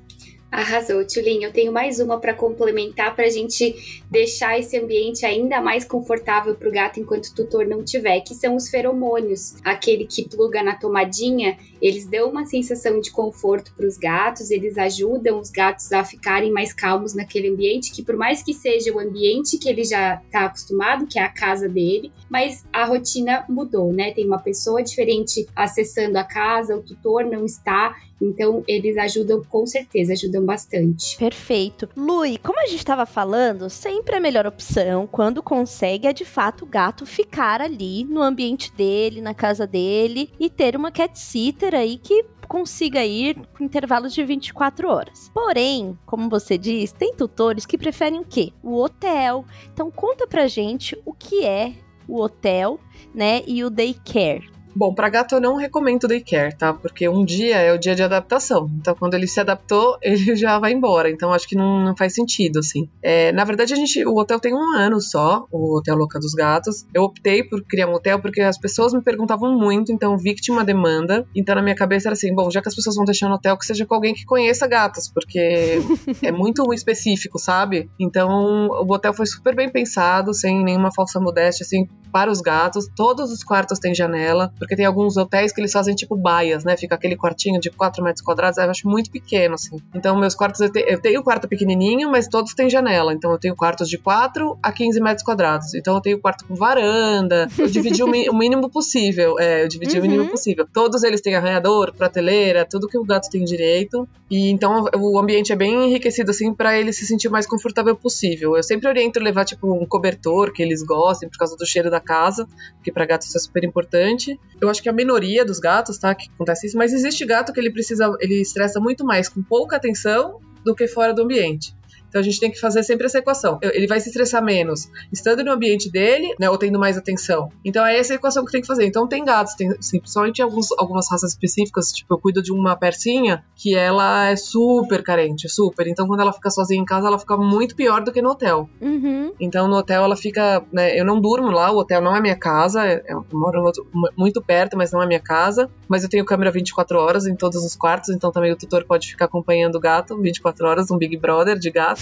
[0.52, 1.42] Arrasou, Tulin.
[1.42, 6.54] Eu tenho mais uma para complementar para a gente deixar esse ambiente ainda mais confortável
[6.54, 9.54] para o gato enquanto o tutor não tiver, que são os feromônios.
[9.64, 14.78] Aquele que pluga na tomadinha, eles dão uma sensação de conforto para os gatos, eles
[14.78, 19.00] ajudam os gatos a ficarem mais calmos naquele ambiente, que por mais que seja o
[19.00, 23.92] ambiente que ele já está acostumado, que é a casa dele, mas a rotina mudou,
[23.92, 24.12] né?
[24.12, 29.66] Tem uma pessoa diferente acessando a casa, o tutor não está, então, eles ajudam com
[29.66, 31.16] certeza, ajudam bastante.
[31.18, 31.88] Perfeito.
[31.96, 36.64] Lui, como a gente estava falando, sempre a melhor opção, quando consegue, é de fato
[36.64, 41.71] o gato ficar ali no ambiente dele, na casa dele e ter uma cat sitter
[41.74, 45.30] aí que consiga ir com intervalos de 24 horas.
[45.32, 48.52] Porém, como você diz, tem tutores que preferem o quê?
[48.62, 49.44] O hotel.
[49.72, 51.74] Então conta pra gente o que é
[52.06, 52.78] o hotel,
[53.14, 54.50] né, e o daycare.
[54.74, 56.72] Bom, para gato eu não recomendo daycare, tá?
[56.72, 58.70] Porque um dia é o dia de adaptação.
[58.80, 61.10] Então, quando ele se adaptou, ele já vai embora.
[61.10, 62.88] Então, acho que não, não faz sentido, assim.
[63.02, 66.32] É, na verdade, a gente, o hotel tem um ano só, o Hotel Louca dos
[66.32, 66.86] Gatos.
[66.94, 70.40] Eu optei por criar um hotel porque as pessoas me perguntavam muito, então vi que
[70.40, 71.26] tinha uma demanda.
[71.34, 73.56] Então, na minha cabeça era assim: bom, já que as pessoas vão deixar no hotel,
[73.56, 75.80] que seja com alguém que conheça gatos, porque
[76.22, 77.90] é muito específico, sabe?
[78.00, 82.86] Então, o hotel foi super bem pensado, sem nenhuma falsa modéstia, assim, para os gatos.
[82.94, 86.76] Todos os quartos têm janela porque tem alguns hotéis que eles fazem tipo baias, né?
[86.76, 89.76] Fica aquele quartinho de 4 metros quadrados, eu acho muito pequeno, assim.
[89.92, 93.12] Então, meus quartos, eu, te, eu tenho um quarto pequenininho, mas todos têm janela.
[93.12, 95.74] Então, eu tenho quartos de 4 a 15 metros quadrados.
[95.74, 97.48] Então, eu tenho quarto com varanda.
[97.58, 99.36] Eu dividi o, o mínimo possível.
[99.40, 99.98] É, eu dividi uhum.
[99.98, 100.64] o mínimo possível.
[100.72, 104.08] Todos eles têm arranhador, prateleira, tudo que o gato tem direito.
[104.30, 107.96] E então, o ambiente é bem enriquecido, assim, para ele se sentir o mais confortável
[107.96, 108.56] possível.
[108.56, 111.98] Eu sempre oriento levar, tipo, um cobertor que eles gostem, por causa do cheiro da
[111.98, 112.46] casa,
[112.76, 116.14] porque para gatos isso é super importante eu acho que a minoria dos gatos, tá,
[116.14, 119.74] que acontece isso, mas existe gato que ele precisa, ele estressa muito mais com pouca
[119.74, 121.74] atenção do que fora do ambiente.
[122.12, 123.58] Então a gente tem que fazer sempre essa equação.
[123.62, 127.50] Ele vai se estressar menos estando no ambiente dele, né, ou tendo mais atenção.
[127.64, 128.84] Então é essa equação que tem que fazer.
[128.84, 132.76] Então tem gatos, tem, assim, principalmente alguns, algumas raças específicas, tipo eu cuido de uma
[132.76, 135.86] persinha que ela é super carente, super.
[135.86, 138.68] Então quando ela fica sozinha em casa, ela fica muito pior do que no hotel.
[138.78, 139.32] Uhum.
[139.40, 142.36] Então no hotel ela fica, né, eu não durmo lá, o hotel não é minha
[142.36, 143.72] casa, eu moro
[144.18, 145.70] muito perto, mas não é minha casa.
[145.88, 149.08] Mas eu tenho câmera 24 horas em todos os quartos, então também o tutor pode
[149.08, 152.01] ficar acompanhando o gato 24 horas, um Big Brother de gato.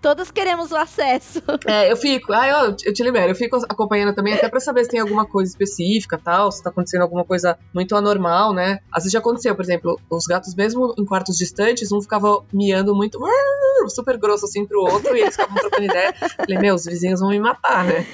[0.00, 1.42] Todos queremos o acesso.
[1.66, 4.84] É, eu fico, ah, eu, eu te libero, eu fico acompanhando também até pra saber
[4.84, 8.80] se tem alguma coisa específica tal, se tá acontecendo alguma coisa muito anormal, né?
[8.92, 12.94] Às vezes já aconteceu, por exemplo, os gatos, mesmo em quartos distantes, um ficava miando
[12.94, 13.18] muito,
[13.88, 16.14] super grosso assim pro outro, e eles ficavam trocando ideia.
[16.36, 18.06] Falei, meu, os vizinhos vão me matar, né?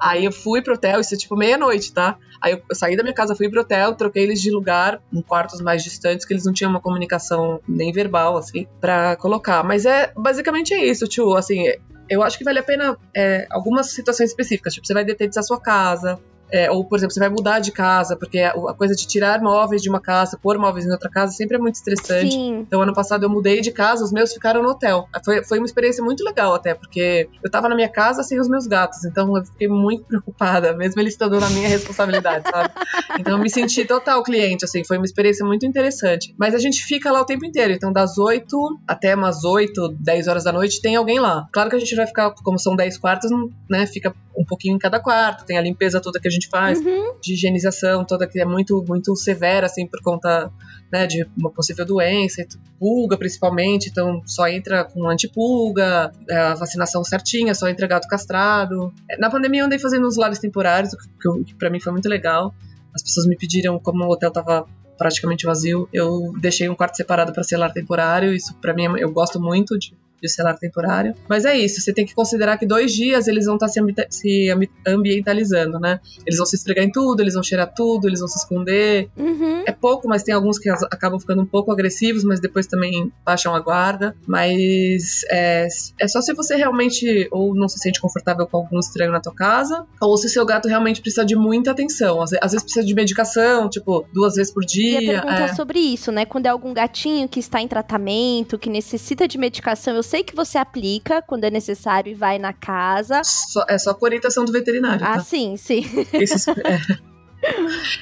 [0.00, 2.16] Aí eu fui pro hotel, isso é tipo meia-noite, tá?
[2.40, 5.60] Aí eu saí da minha casa, fui pro hotel, troquei eles de lugar em quartos
[5.60, 9.64] mais distantes, que eles não tinham uma comunicação nem verbal, assim, pra colocar.
[9.64, 11.34] Mas é basicamente é isso, tio.
[11.36, 11.64] Assim,
[12.08, 14.74] eu acho que vale a pena é, algumas situações específicas.
[14.74, 16.18] Tipo, você vai detetizar sua casa,
[16.50, 19.82] é, ou, por exemplo, você vai mudar de casa, porque a, coisa de tirar móveis
[19.82, 22.32] de uma casa, pôr móveis em outra casa, sempre é muito estressante.
[22.32, 22.64] Sim.
[22.66, 25.08] Então, ano passado eu mudei de casa, os meus ficaram no hotel.
[25.24, 28.48] Foi, foi uma experiência muito legal, até, porque eu tava na minha casa sem os
[28.48, 32.70] meus gatos, então eu fiquei muito preocupada, mesmo eles estando na minha responsabilidade, sabe?
[33.18, 36.34] Então, eu me senti total cliente, assim, foi uma experiência muito interessante.
[36.38, 40.28] Mas a gente fica lá o tempo inteiro, então, das 8 até umas 8, 10
[40.28, 41.46] horas da noite, tem alguém lá.
[41.52, 43.30] Claro que a gente vai ficar, como são 10 quartos,
[43.68, 46.78] né, fica um pouquinho em cada quarto, tem a limpeza toda que a gente faz,
[46.78, 47.14] uhum.
[47.20, 50.52] de higienização toda que é muito, muito severa, assim, por conta
[50.92, 52.46] né, de uma possível doença,
[52.78, 58.92] pulga principalmente, então só entra com antipulga, é, a vacinação certinha, só entra gato castrado.
[59.18, 62.54] Na pandemia eu andei fazendo uns lares temporários, que, que para mim foi muito legal.
[62.94, 67.32] As pessoas me pediram, como o hotel tava praticamente vazio, eu deixei um quarto separado
[67.32, 68.32] para ser lar temporário.
[68.32, 71.14] Isso para mim eu gosto muito de de celular temporário.
[71.28, 74.48] Mas é isso, você tem que considerar que dois dias eles vão estar se, se
[74.86, 76.00] ambientalizando, né?
[76.26, 79.08] Eles vão se esfregar em tudo, eles vão cheirar tudo, eles vão se esconder.
[79.16, 79.62] Uhum.
[79.66, 83.54] É pouco, mas tem alguns que acabam ficando um pouco agressivos, mas depois também baixam
[83.54, 84.14] a guarda.
[84.26, 85.66] Mas é,
[86.00, 89.34] é só se você realmente ou não se sente confortável com algum estranho na tua
[89.34, 92.22] casa, ou se seu gato realmente precisa de muita atenção.
[92.22, 95.00] Às, às vezes precisa de medicação, tipo, duas vezes por dia.
[95.00, 95.54] E a pergunta é.
[95.54, 96.24] sobre isso, né?
[96.24, 100.34] Quando é algum gatinho que está em tratamento, que necessita de medicação, eu sei que
[100.34, 103.22] você aplica quando é necessário e vai na casa.
[103.24, 105.04] Só, é só com orientação do veterinário.
[105.04, 105.20] Ah, tá?
[105.20, 105.84] sim, sim.
[106.14, 107.18] Esses, é.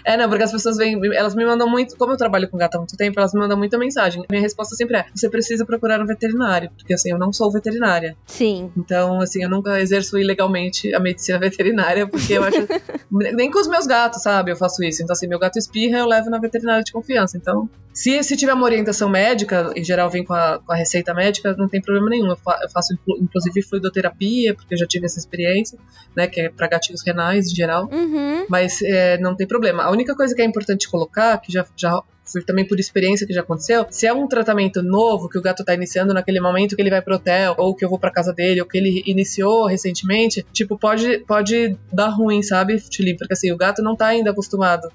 [0.04, 2.76] É, não, porque as pessoas vêm, elas me mandam muito, como eu trabalho com gato
[2.76, 4.24] há muito tempo, elas me mandam muita mensagem.
[4.30, 8.16] Minha resposta sempre é: você precisa procurar um veterinário, porque assim, eu não sou veterinária.
[8.24, 8.72] Sim.
[8.76, 12.66] Então, assim, eu nunca exerço ilegalmente a medicina veterinária, porque eu acho.
[13.10, 14.50] nem com os meus gatos, sabe?
[14.50, 15.02] Eu faço isso.
[15.02, 17.36] Então, assim, meu gato espirra, eu levo na veterinária de confiança.
[17.36, 21.14] Então, se, se tiver uma orientação médica, em geral vem com a, com a receita
[21.14, 22.28] médica, não tem problema nenhum.
[22.28, 25.78] Eu, fa eu faço, inclusive, fluidoterapia, porque eu já tive essa experiência,
[26.14, 26.26] né?
[26.26, 27.88] Que é pra gatinhos renais, em geral.
[27.92, 28.46] Uhum.
[28.48, 29.84] Mas é, não tem problema.
[29.84, 32.02] A única coisa que é importante colocar, que já, já
[32.46, 35.74] também por experiência que já aconteceu, se é um tratamento novo que o gato tá
[35.74, 38.60] iniciando naquele momento que ele vai pro hotel, ou que eu vou pra casa dele,
[38.60, 43.16] ou que ele iniciou recentemente, tipo, pode, pode dar ruim, sabe, Tilly?
[43.16, 44.88] Porque assim, o gato não tá ainda acostumado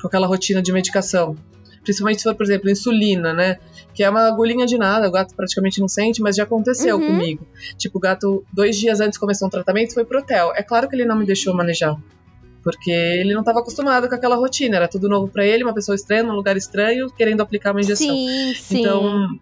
[0.00, 1.36] com aquela rotina de medicação.
[1.82, 3.58] Principalmente se for, por exemplo, insulina, né?
[3.92, 7.06] Que é uma agulhinha de nada, o gato praticamente não sente, mas já aconteceu Uhum.
[7.06, 7.46] comigo.
[7.76, 10.52] Tipo, o gato, dois dias antes de começar um tratamento, foi pro hotel.
[10.56, 11.94] É claro que ele não me deixou manejar.
[12.64, 15.94] Porque ele não estava acostumado com aquela rotina, era tudo novo para ele, uma pessoa
[15.94, 18.08] estranha, num lugar estranho, querendo aplicar uma injeção.
[18.08, 18.80] Sim, sim.
[18.80, 19.38] Então,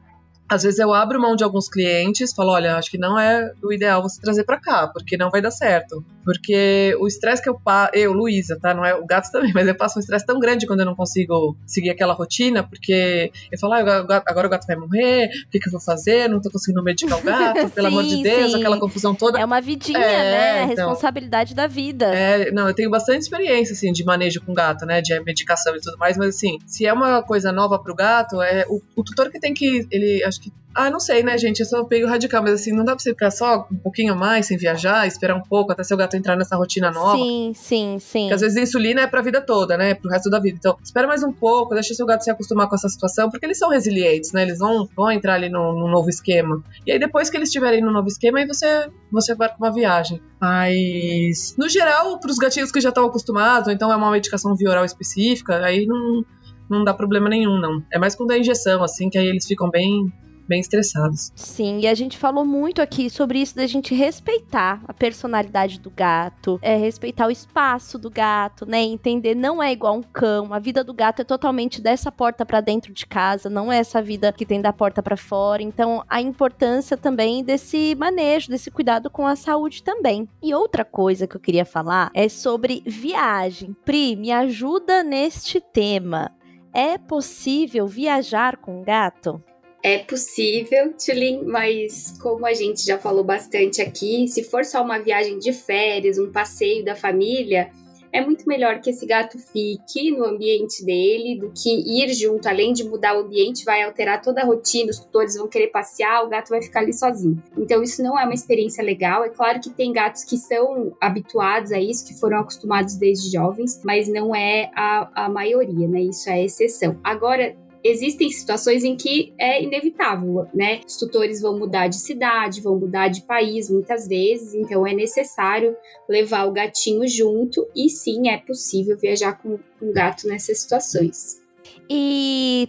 [0.53, 3.73] às vezes eu abro mão de alguns clientes, falo, olha, acho que não é o
[3.73, 6.05] ideal você trazer para cá, porque não vai dar certo.
[6.25, 8.73] Porque o estresse que eu passo, eu, Luísa, tá?
[8.75, 10.95] Não é o gato também, mas eu passo um estresse tão grande quando eu não
[10.95, 15.59] consigo seguir aquela rotina, porque eu falo, ah, agora o gato vai morrer, o que,
[15.59, 16.29] que eu vou fazer?
[16.29, 18.59] Não tô conseguindo medicar o gato, pelo amor de Sim, Deus, sim.
[18.59, 19.41] aquela confusão toda.
[19.41, 20.51] É uma vidinha, É, né?
[20.51, 20.89] A então.
[20.89, 22.15] responsabilidade da vida.
[22.15, 25.81] É, não, eu tenho bastante experiência, assim, de manejo com gato, né, de medicação e
[25.81, 29.31] tudo mais, mas assim, se é uma coisa nova pro gato, é o, o tutor
[29.31, 32.43] que tem que, ele, acho que, ah, não sei, né, gente, eu sou meio radical,
[32.43, 35.43] mas assim, não dá pra você ficar só um pouquinho mais sem viajar, esperar um
[35.43, 37.17] pouco até seu gato entrar nessa rotina nova.
[37.17, 38.21] Sim, sim, sim.
[38.21, 39.95] Porque às vezes a insulina é pra vida toda, né?
[39.95, 40.57] Pro resto da vida.
[40.59, 43.59] Então, espera mais um pouco, deixa seu gato se acostumar com essa situação, porque eles
[43.59, 44.43] são resilientes, né?
[44.43, 46.63] Eles vão, vão entrar ali no, no novo esquema.
[46.87, 49.73] E aí, depois que eles estiverem no novo esquema, aí você, você vai com uma
[49.73, 50.21] viagem.
[50.41, 54.71] Mas, no geral, pros gatinhos que já estão acostumados, ou então é uma medicação via
[54.71, 56.25] oral específica, aí não,
[56.69, 57.83] não dá problema nenhum, não.
[57.93, 60.13] É mais quando é injeção, assim, que aí eles ficam bem,
[60.53, 61.33] bem estressados.
[61.35, 65.91] Sim, e a gente falou muito aqui sobre isso da gente respeitar a personalidade do
[65.91, 68.83] gato, é, respeitar o espaço do gato, né?
[68.83, 70.53] Entender não é igual um cão.
[70.53, 74.03] A vida do gato é totalmente dessa porta pra dentro de casa, não é essa
[74.03, 75.63] vida que tem da porta pra fora.
[75.63, 80.29] Então, a importância também desse manejo, desse cuidado com a saúde também.
[80.43, 83.75] E outra coisa que eu queria falar é sobre viagem.
[83.87, 86.31] Pri, me ajuda neste tema.
[86.75, 89.43] É possível viajar com gato?
[89.83, 94.99] É possível, Tulin, mas como a gente já falou bastante aqui, se for só uma
[94.99, 97.69] viagem de férias, um passeio da família,
[98.13, 102.47] é muito melhor que esse gato fique no ambiente dele do que ir junto.
[102.47, 106.23] Além de mudar o ambiente, vai alterar toda a rotina, os tutores vão querer passear,
[106.23, 107.43] o gato vai ficar ali sozinho.
[107.57, 109.25] Então, isso não é uma experiência legal.
[109.25, 113.81] É claro que tem gatos que são habituados a isso, que foram acostumados desde jovens,
[113.83, 116.03] mas não é a, a maioria, né?
[116.03, 117.01] Isso é exceção.
[117.03, 120.81] Agora, existem situações em que é inevitável, né?
[120.87, 125.77] Os tutores vão mudar de cidade, vão mudar de país muitas vezes, então é necessário
[126.09, 131.43] levar o gatinho junto e sim é possível viajar com um gato nessas situações.
[131.89, 132.69] E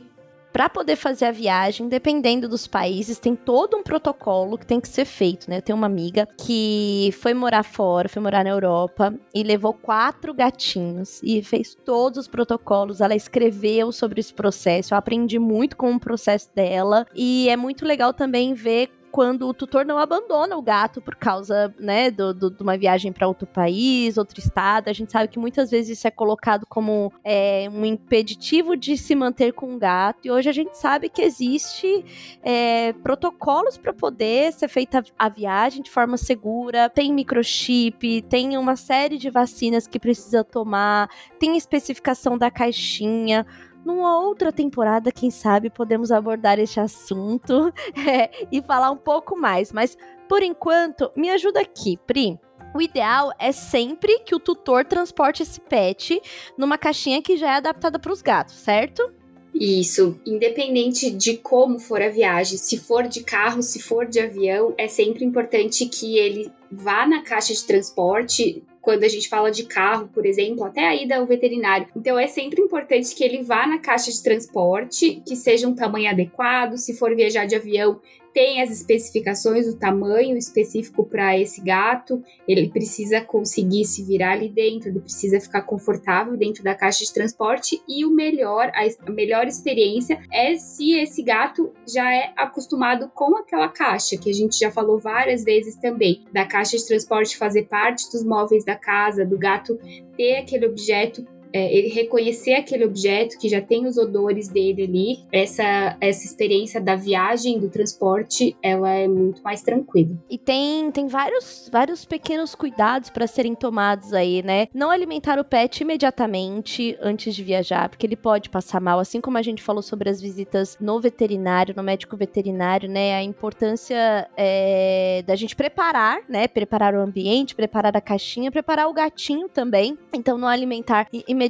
[0.53, 4.87] para poder fazer a viagem, dependendo dos países, tem todo um protocolo que tem que
[4.87, 5.57] ser feito, né?
[5.57, 10.31] Eu tenho uma amiga que foi morar fora, foi morar na Europa e levou quatro
[10.31, 13.01] gatinhos e fez todos os protocolos.
[13.01, 14.93] Ela escreveu sobre esse processo.
[14.93, 19.53] Eu aprendi muito com o processo dela e é muito legal também ver quando o
[19.53, 23.45] tutor não abandona o gato por causa, né, do, do- de uma viagem para outro
[23.45, 24.87] país, outro estado.
[24.89, 29.13] A gente sabe que muitas vezes isso é colocado como é, um impeditivo de se
[29.13, 30.25] manter com o gato.
[30.25, 32.03] E hoje a gente sabe que existe
[32.41, 36.89] é, protocolos para poder ser feita a viagem de forma segura.
[36.89, 41.07] Tem microchip, tem uma série de vacinas que precisa tomar,
[41.39, 43.45] tem especificação da caixinha.
[43.85, 47.73] Numa outra temporada, quem sabe, podemos abordar este assunto
[48.07, 49.71] é, e falar um pouco mais.
[49.71, 49.97] Mas,
[50.29, 52.39] por enquanto, me ajuda aqui, Pri.
[52.73, 56.19] O ideal é sempre que o tutor transporte esse pet
[56.57, 59.13] numa caixinha que já é adaptada para os gatos, certo?
[59.53, 64.73] Isso, independente de como for a viagem, se for de carro, se for de avião,
[64.77, 68.63] é sempre importante que ele vá na caixa de transporte.
[68.83, 71.87] Quando a gente fala de carro, por exemplo, até a ida ao veterinário.
[71.95, 76.09] Então é sempre importante que ele vá na caixa de transporte, que seja um tamanho
[76.09, 76.75] adequado.
[76.75, 78.01] Se for viajar de avião,
[78.33, 82.23] tem as especificações, o tamanho específico para esse gato.
[82.47, 87.13] Ele precisa conseguir se virar ali dentro, ele precisa ficar confortável dentro da caixa de
[87.13, 87.81] transporte.
[87.87, 93.69] E o melhor, a melhor experiência é se esse gato já é acostumado com aquela
[93.69, 98.11] caixa, que a gente já falou várias vezes também, da caixa de transporte fazer parte
[98.11, 99.79] dos móveis da casa, do gato
[100.17, 105.19] ter aquele objeto é, ele reconhecer aquele objeto que já tem os odores dele ali,
[105.31, 110.17] essa, essa experiência da viagem, do transporte, ela é muito mais tranquila.
[110.29, 114.67] E tem, tem vários, vários pequenos cuidados para serem tomados aí, né?
[114.73, 119.37] Não alimentar o pet imediatamente antes de viajar, porque ele pode passar mal, assim como
[119.37, 123.15] a gente falou sobre as visitas no veterinário, no médico veterinário, né?
[123.15, 126.47] A importância é, da gente preparar, né?
[126.47, 129.97] Preparar o ambiente, preparar a caixinha, preparar o gatinho também.
[130.11, 131.42] Então, não alimentar imediatamente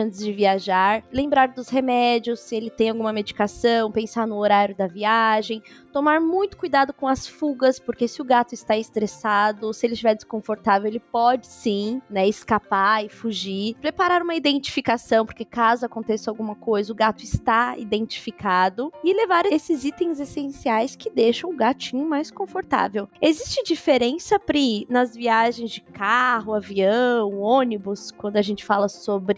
[0.00, 1.02] antes de viajar.
[1.12, 5.62] Lembrar dos remédios, se ele tem alguma medicação, pensar no horário da viagem.
[5.92, 10.14] Tomar muito cuidado com as fugas, porque se o gato está estressado, se ele estiver
[10.14, 13.76] desconfortável, ele pode sim, né, escapar e fugir.
[13.80, 18.90] Preparar uma identificação, porque caso aconteça alguma coisa, o gato está identificado.
[19.04, 23.08] E levar esses itens essenciais que deixam o gatinho mais confortável.
[23.20, 29.31] Existe diferença, Pri, nas viagens de carro, avião, ônibus, quando a gente fala sobre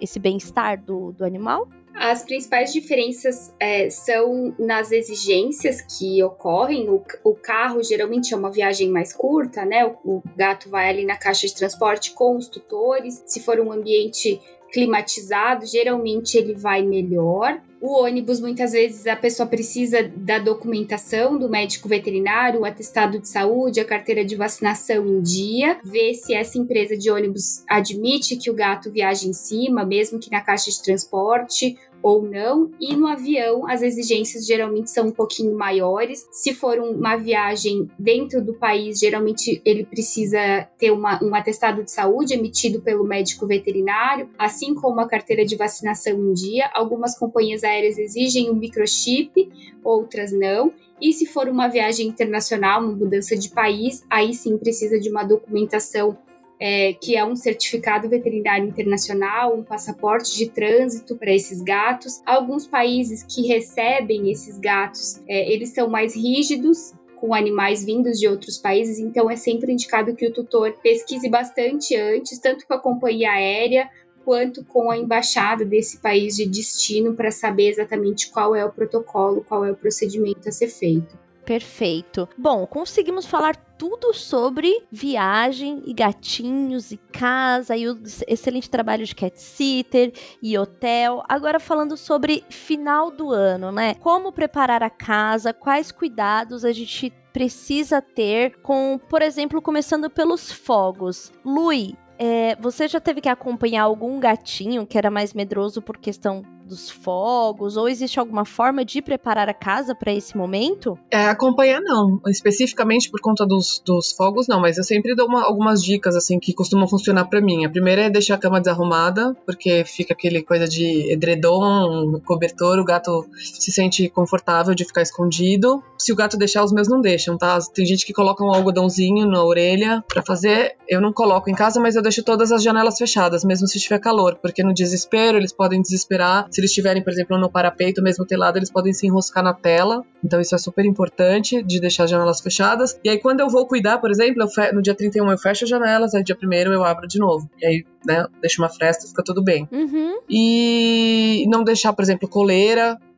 [0.00, 1.68] esse bem-estar do, do animal?
[1.94, 6.88] As principais diferenças é, são nas exigências que ocorrem.
[6.88, 9.84] O, o, carro geralmente é uma viagem mais curta, né?
[9.84, 13.22] O, o gato vai ali na caixa de transporte com os tutores.
[13.26, 14.40] Se for um ambiente
[14.72, 17.60] climatizado, geralmente ele vai melhor.
[17.80, 23.26] O ônibus, muitas vezes, a pessoa precisa da documentação do médico veterinário, o atestado de
[23.26, 28.50] saúde, a carteira de vacinação em dia, ver se essa empresa de ônibus admite que
[28.50, 32.70] o gato viaje em cima, mesmo que na caixa de transporte, ou não.
[32.80, 36.26] E no avião, as exigências geralmente são um pouquinho maiores.
[36.30, 41.90] Se for uma viagem dentro do país, geralmente ele precisa ter uma, um atestado de
[41.90, 46.70] saúde emitido pelo médico veterinário, assim como a carteira de vacinação em dia.
[46.74, 49.50] Algumas companhias aéreas exigem um microchip,
[49.84, 50.72] outras não.
[51.00, 55.24] E se for uma viagem internacional, uma mudança de país, aí sim precisa de uma
[55.24, 56.16] documentação
[56.60, 62.20] é, que é um certificado veterinário internacional, um passaporte de trânsito para esses gatos.
[62.26, 68.26] Alguns países que recebem esses gatos, é, eles são mais rígidos com animais vindos de
[68.26, 72.78] outros países, então é sempre indicado que o tutor pesquise bastante antes, tanto com a
[72.78, 73.90] companhia aérea
[74.24, 79.44] quanto com a embaixada desse país de destino para saber exatamente qual é o protocolo,
[79.46, 81.18] qual é o procedimento a ser feito.
[81.44, 82.28] Perfeito.
[82.38, 89.14] Bom, conseguimos falar tudo sobre viagem e gatinhos e casa e o excelente trabalho de
[89.14, 90.12] cat sitter
[90.42, 91.24] e hotel.
[91.26, 93.94] Agora falando sobre final do ano, né?
[93.94, 100.52] Como preparar a casa, quais cuidados a gente precisa ter com, por exemplo, começando pelos
[100.52, 101.32] fogos.
[101.42, 106.42] Lui, é, você já teve que acompanhar algum gatinho que era mais medroso por questão
[106.70, 107.76] dos fogos?
[107.76, 110.98] Ou existe alguma forma de preparar a casa para esse momento?
[111.10, 112.20] É, acompanhar não.
[112.28, 114.60] Especificamente por conta dos, dos fogos, não.
[114.60, 117.64] Mas eu sempre dou uma, algumas dicas, assim, que costumam funcionar para mim.
[117.64, 122.84] A primeira é deixar a cama desarrumada, porque fica aquele coisa de edredom, cobertor, o
[122.84, 125.82] gato se sente confortável de ficar escondido.
[125.98, 127.58] Se o gato deixar, os meus não deixam, tá?
[127.74, 130.76] Tem gente que coloca um algodãozinho na orelha para fazer.
[130.88, 133.98] Eu não coloco em casa, mas eu deixo todas as janelas fechadas, mesmo se tiver
[133.98, 136.46] calor, porque no desespero eles podem desesperar.
[136.50, 140.04] Se eles estiverem, por exemplo, no parapeito, mesmo telado, eles podem se enroscar na tela.
[140.24, 142.98] Então isso é super importante de deixar as janelas fechadas.
[143.04, 146.14] E aí quando eu vou cuidar, por exemplo, no dia 31 eu fecho as janelas,
[146.14, 147.48] aí dia 1 eu abro de novo.
[147.60, 149.68] E aí, né, deixo uma fresta, fica tudo bem.
[149.70, 150.20] Uhum.
[150.28, 153.09] E não deixar, por exemplo, coleira se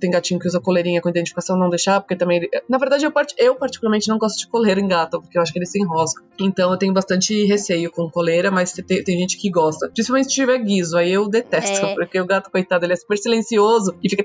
[0.00, 2.48] tem gatinho que usa coleirinha com identificação, não deixar, porque também.
[2.68, 3.34] Na verdade, eu, part...
[3.38, 6.22] eu particularmente não gosto de coleira em gato, porque eu acho que ele se enrosca.
[6.38, 9.88] Então eu tenho bastante receio com coleira, mas tem, tem gente que gosta.
[9.88, 11.94] Principalmente se tiver guiso, aí eu detesto, é.
[11.94, 14.22] porque o gato, coitado, ele é super silencioso e fica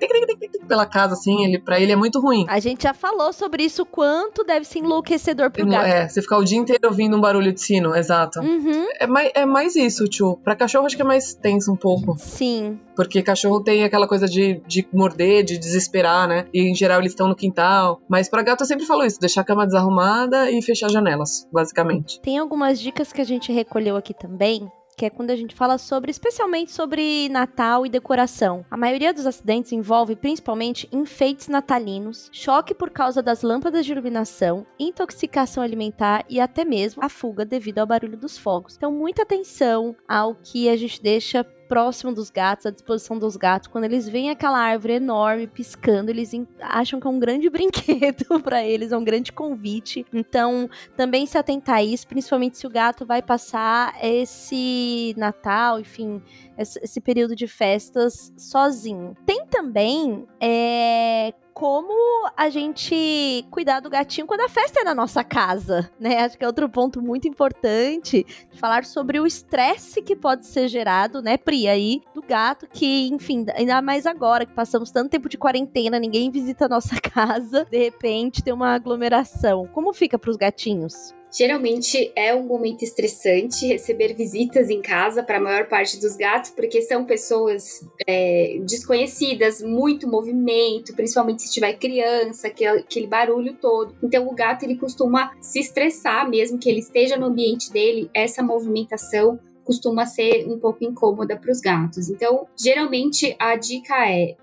[0.67, 2.45] pela casa, assim, ele, pra ele é muito ruim.
[2.47, 5.85] A gente já falou sobre isso, quanto deve ser enlouquecedor pro gato.
[5.85, 8.39] É, você ficar o dia inteiro ouvindo um barulho de sino, exato.
[8.39, 8.87] Uhum.
[8.99, 10.37] É, mais, é mais isso, tio.
[10.43, 12.15] Pra cachorro acho que é mais tenso um pouco.
[12.17, 12.79] Sim.
[12.95, 16.47] Porque cachorro tem aquela coisa de, de morder, de desesperar, né?
[16.53, 18.01] E em geral eles estão no quintal.
[18.09, 22.19] Mas para gato eu sempre falo isso: deixar a cama desarrumada e fechar janelas, basicamente.
[22.21, 25.77] Tem algumas dicas que a gente recolheu aqui também que é quando a gente fala
[25.77, 28.65] sobre, especialmente sobre Natal e decoração.
[28.71, 34.65] A maioria dos acidentes envolve principalmente enfeites natalinos, choque por causa das lâmpadas de iluminação,
[34.79, 38.75] intoxicação alimentar e até mesmo a fuga devido ao barulho dos fogos.
[38.77, 43.67] Então, muita atenção ao que a gente deixa próximo dos gatos, à disposição dos gatos.
[43.67, 48.63] Quando eles veem aquela árvore enorme piscando, eles acham que é um grande brinquedo para
[48.63, 50.05] eles, é um grande convite.
[50.13, 56.21] Então, também se atentar a isso, principalmente se o gato vai passar esse Natal, enfim,
[56.57, 59.15] esse, período de festas sozinho.
[59.25, 65.23] Tem também é, como a gente cuidar do gatinho quando a festa é na nossa
[65.23, 66.19] casa, né?
[66.19, 68.25] Acho que é outro ponto muito importante
[68.59, 73.45] falar sobre o estresse que pode ser gerado, né, Pri, aí do gato que, enfim,
[73.55, 77.77] ainda mais agora que passamos tanto tempo de quarentena, ninguém visita a nossa casa, de
[77.77, 79.65] repente tem uma aglomeração.
[79.67, 81.15] Como fica para os gatinhos?
[81.35, 86.51] Geralmente é um momento estressante receber visitas em casa para a maior parte dos gatos,
[86.51, 93.93] porque são pessoas é, desconhecidas, muito movimento, principalmente se tiver criança, aquele, barulho todo.
[94.01, 98.41] Então o gato ele costuma se estressar, mesmo que ele esteja no ambiente dele, essa
[98.41, 102.09] movimentação costuma ser um pouco incômoda para os gatos.
[102.09, 104.37] Então, geralmente a dica é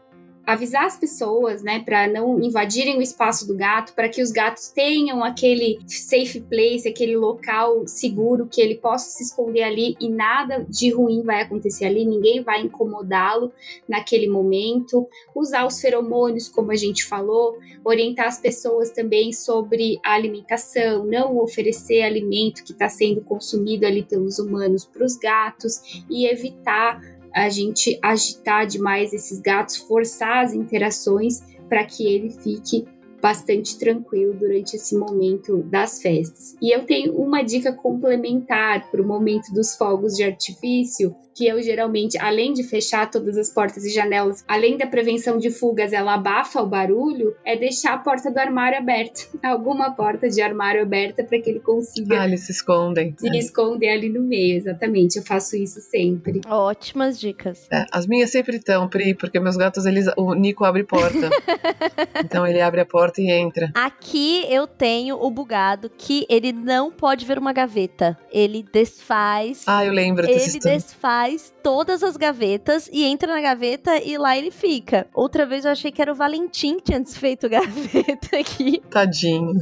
[0.46, 4.68] avisar as pessoas, né, para não invadirem o espaço do gato, para que os gatos
[4.68, 10.66] tenham aquele safe place, aquele local seguro que ele possa se esconder ali e nada
[10.68, 13.52] de ruim vai acontecer ali, ninguém vai incomodá-lo
[13.88, 15.08] naquele momento.
[15.34, 21.38] Usar os feromônios, como a gente falou, orientar as pessoas também sobre a alimentação, não
[21.38, 27.00] oferecer alimento que está sendo consumido ali pelos humanos para os gatos e evitar
[27.34, 32.86] a gente agitar demais esses gatos, forçar as interações para que ele fique
[33.22, 36.56] bastante tranquilo durante esse momento das festas.
[36.60, 41.62] E eu tenho uma dica complementar para o momento dos fogos de artifício, que eu
[41.62, 46.14] geralmente, além de fechar todas as portas e janelas, além da prevenção de fugas, ela
[46.14, 51.24] abafa o barulho, é deixar a porta do armário aberta, alguma porta de armário aberta
[51.24, 52.20] para que ele consiga.
[52.20, 53.14] Ah, eles se escondem.
[53.18, 53.38] Se é.
[53.38, 55.16] esconder ali no meio, exatamente.
[55.16, 56.40] Eu faço isso sempre.
[56.46, 57.66] Ótimas dicas.
[57.70, 61.30] É, as minhas sempre estão, Pri, porque meus gatos, eles, o Nico abre porta.
[62.24, 63.70] então ele abre a porta e entra.
[63.74, 68.18] Aqui eu tenho o bugado que ele não pode ver uma gaveta.
[68.30, 69.64] Ele desfaz.
[69.66, 74.36] Ah, eu lembro Ele desfaz faz todas as gavetas e entra na gaveta e lá
[74.36, 75.06] ele fica.
[75.14, 78.82] Outra vez eu achei que era o Valentim que tinha desfeito gaveta aqui.
[78.90, 79.52] Tadinho.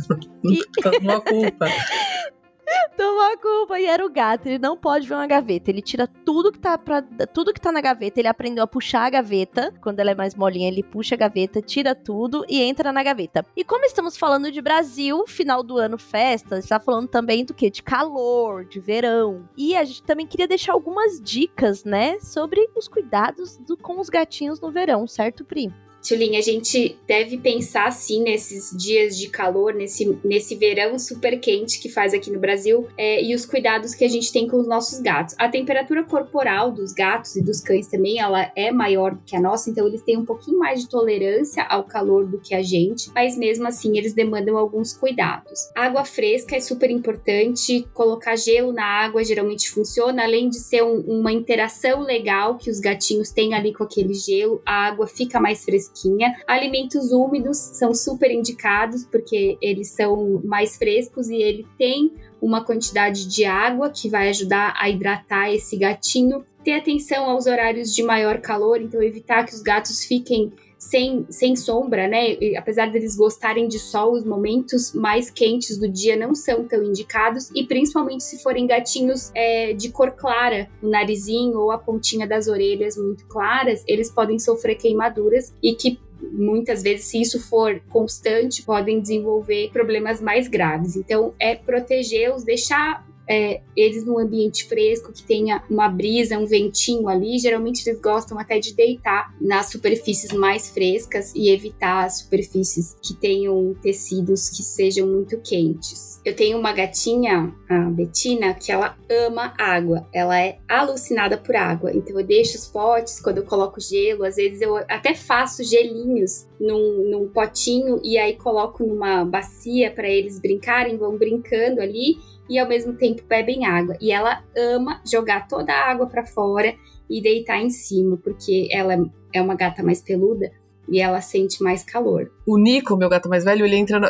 [0.43, 0.63] E...
[1.03, 1.67] Uma culpa.
[2.97, 4.47] Tomou a culpa e era o gato.
[4.47, 5.71] Ele não pode ver uma gaveta.
[5.71, 7.03] Ele tira tudo que tá pra,
[7.33, 8.21] tudo que tá na gaveta.
[8.21, 9.73] Ele aprendeu a puxar a gaveta.
[9.81, 13.45] Quando ela é mais molinha, ele puxa a gaveta, tira tudo e entra na gaveta.
[13.57, 17.71] E como estamos falando de Brasil, final do ano, festa, está falando também do que?
[17.71, 19.49] De calor, de verão.
[19.57, 24.09] E a gente também queria deixar algumas dicas, né, sobre os cuidados do, com os
[24.09, 25.73] gatinhos no verão, certo, Pri?
[26.07, 31.81] Tulinha, a gente deve pensar assim nesses dias de calor, nesse, nesse verão super quente
[31.81, 34.67] que faz aqui no Brasil é, e os cuidados que a gente tem com os
[34.67, 35.35] nossos gatos.
[35.39, 39.41] A temperatura corporal dos gatos e dos cães também ela é maior do que a
[39.41, 43.11] nossa, então eles têm um pouquinho mais de tolerância ao calor do que a gente,
[43.15, 45.71] mas mesmo assim eles demandam alguns cuidados.
[45.77, 51.01] Água fresca é super importante, colocar gelo na água geralmente funciona, além de ser um,
[51.01, 55.65] uma interação legal que os gatinhos têm ali com aquele gelo, a água fica mais
[55.65, 56.35] fresca fresquinha.
[56.47, 63.27] Alimentos úmidos são super indicados porque eles são mais frescos e ele tem uma quantidade
[63.27, 66.45] de água que vai ajudar a hidratar esse gatinho.
[66.65, 71.55] Ter atenção aos horários de maior calor, então evitar que os gatos fiquem sem, sem
[71.55, 72.37] sombra, né?
[72.41, 76.83] E, apesar deles gostarem de sol, os momentos mais quentes do dia não são tão
[76.83, 82.27] indicados, e principalmente se forem gatinhos é, de cor clara, o narizinho ou a pontinha
[82.27, 86.01] das orelhas muito claras, eles podem sofrer queimaduras e que
[86.33, 90.97] muitas vezes, se isso for constante, podem desenvolver problemas mais graves.
[90.97, 97.09] Então, é protegê-los, deixar é, eles num ambiente fresco, que tenha uma brisa, um ventinho
[97.09, 102.97] ali, geralmente eles gostam até de deitar nas superfícies mais frescas e evitar as superfícies
[103.01, 106.21] que tenham tecidos que sejam muito quentes.
[106.25, 110.07] Eu tenho uma gatinha, a Betina, que ela ama água.
[110.13, 111.93] Ela é alucinada por água.
[111.95, 116.47] Então eu deixo os potes, quando eu coloco gelo, às vezes eu até faço gelinhos
[116.61, 122.19] num, num potinho e aí coloco numa bacia para eles brincarem, vão brincando ali
[122.51, 123.97] e ao mesmo tempo bebem água.
[124.01, 126.75] E ela ama jogar toda a água para fora
[127.09, 128.97] e deitar em cima, porque ela
[129.33, 130.51] é uma gata mais peluda
[130.89, 132.31] e ela sente mais calor.
[132.45, 134.09] O Nico, meu gato mais velho, ele entra no,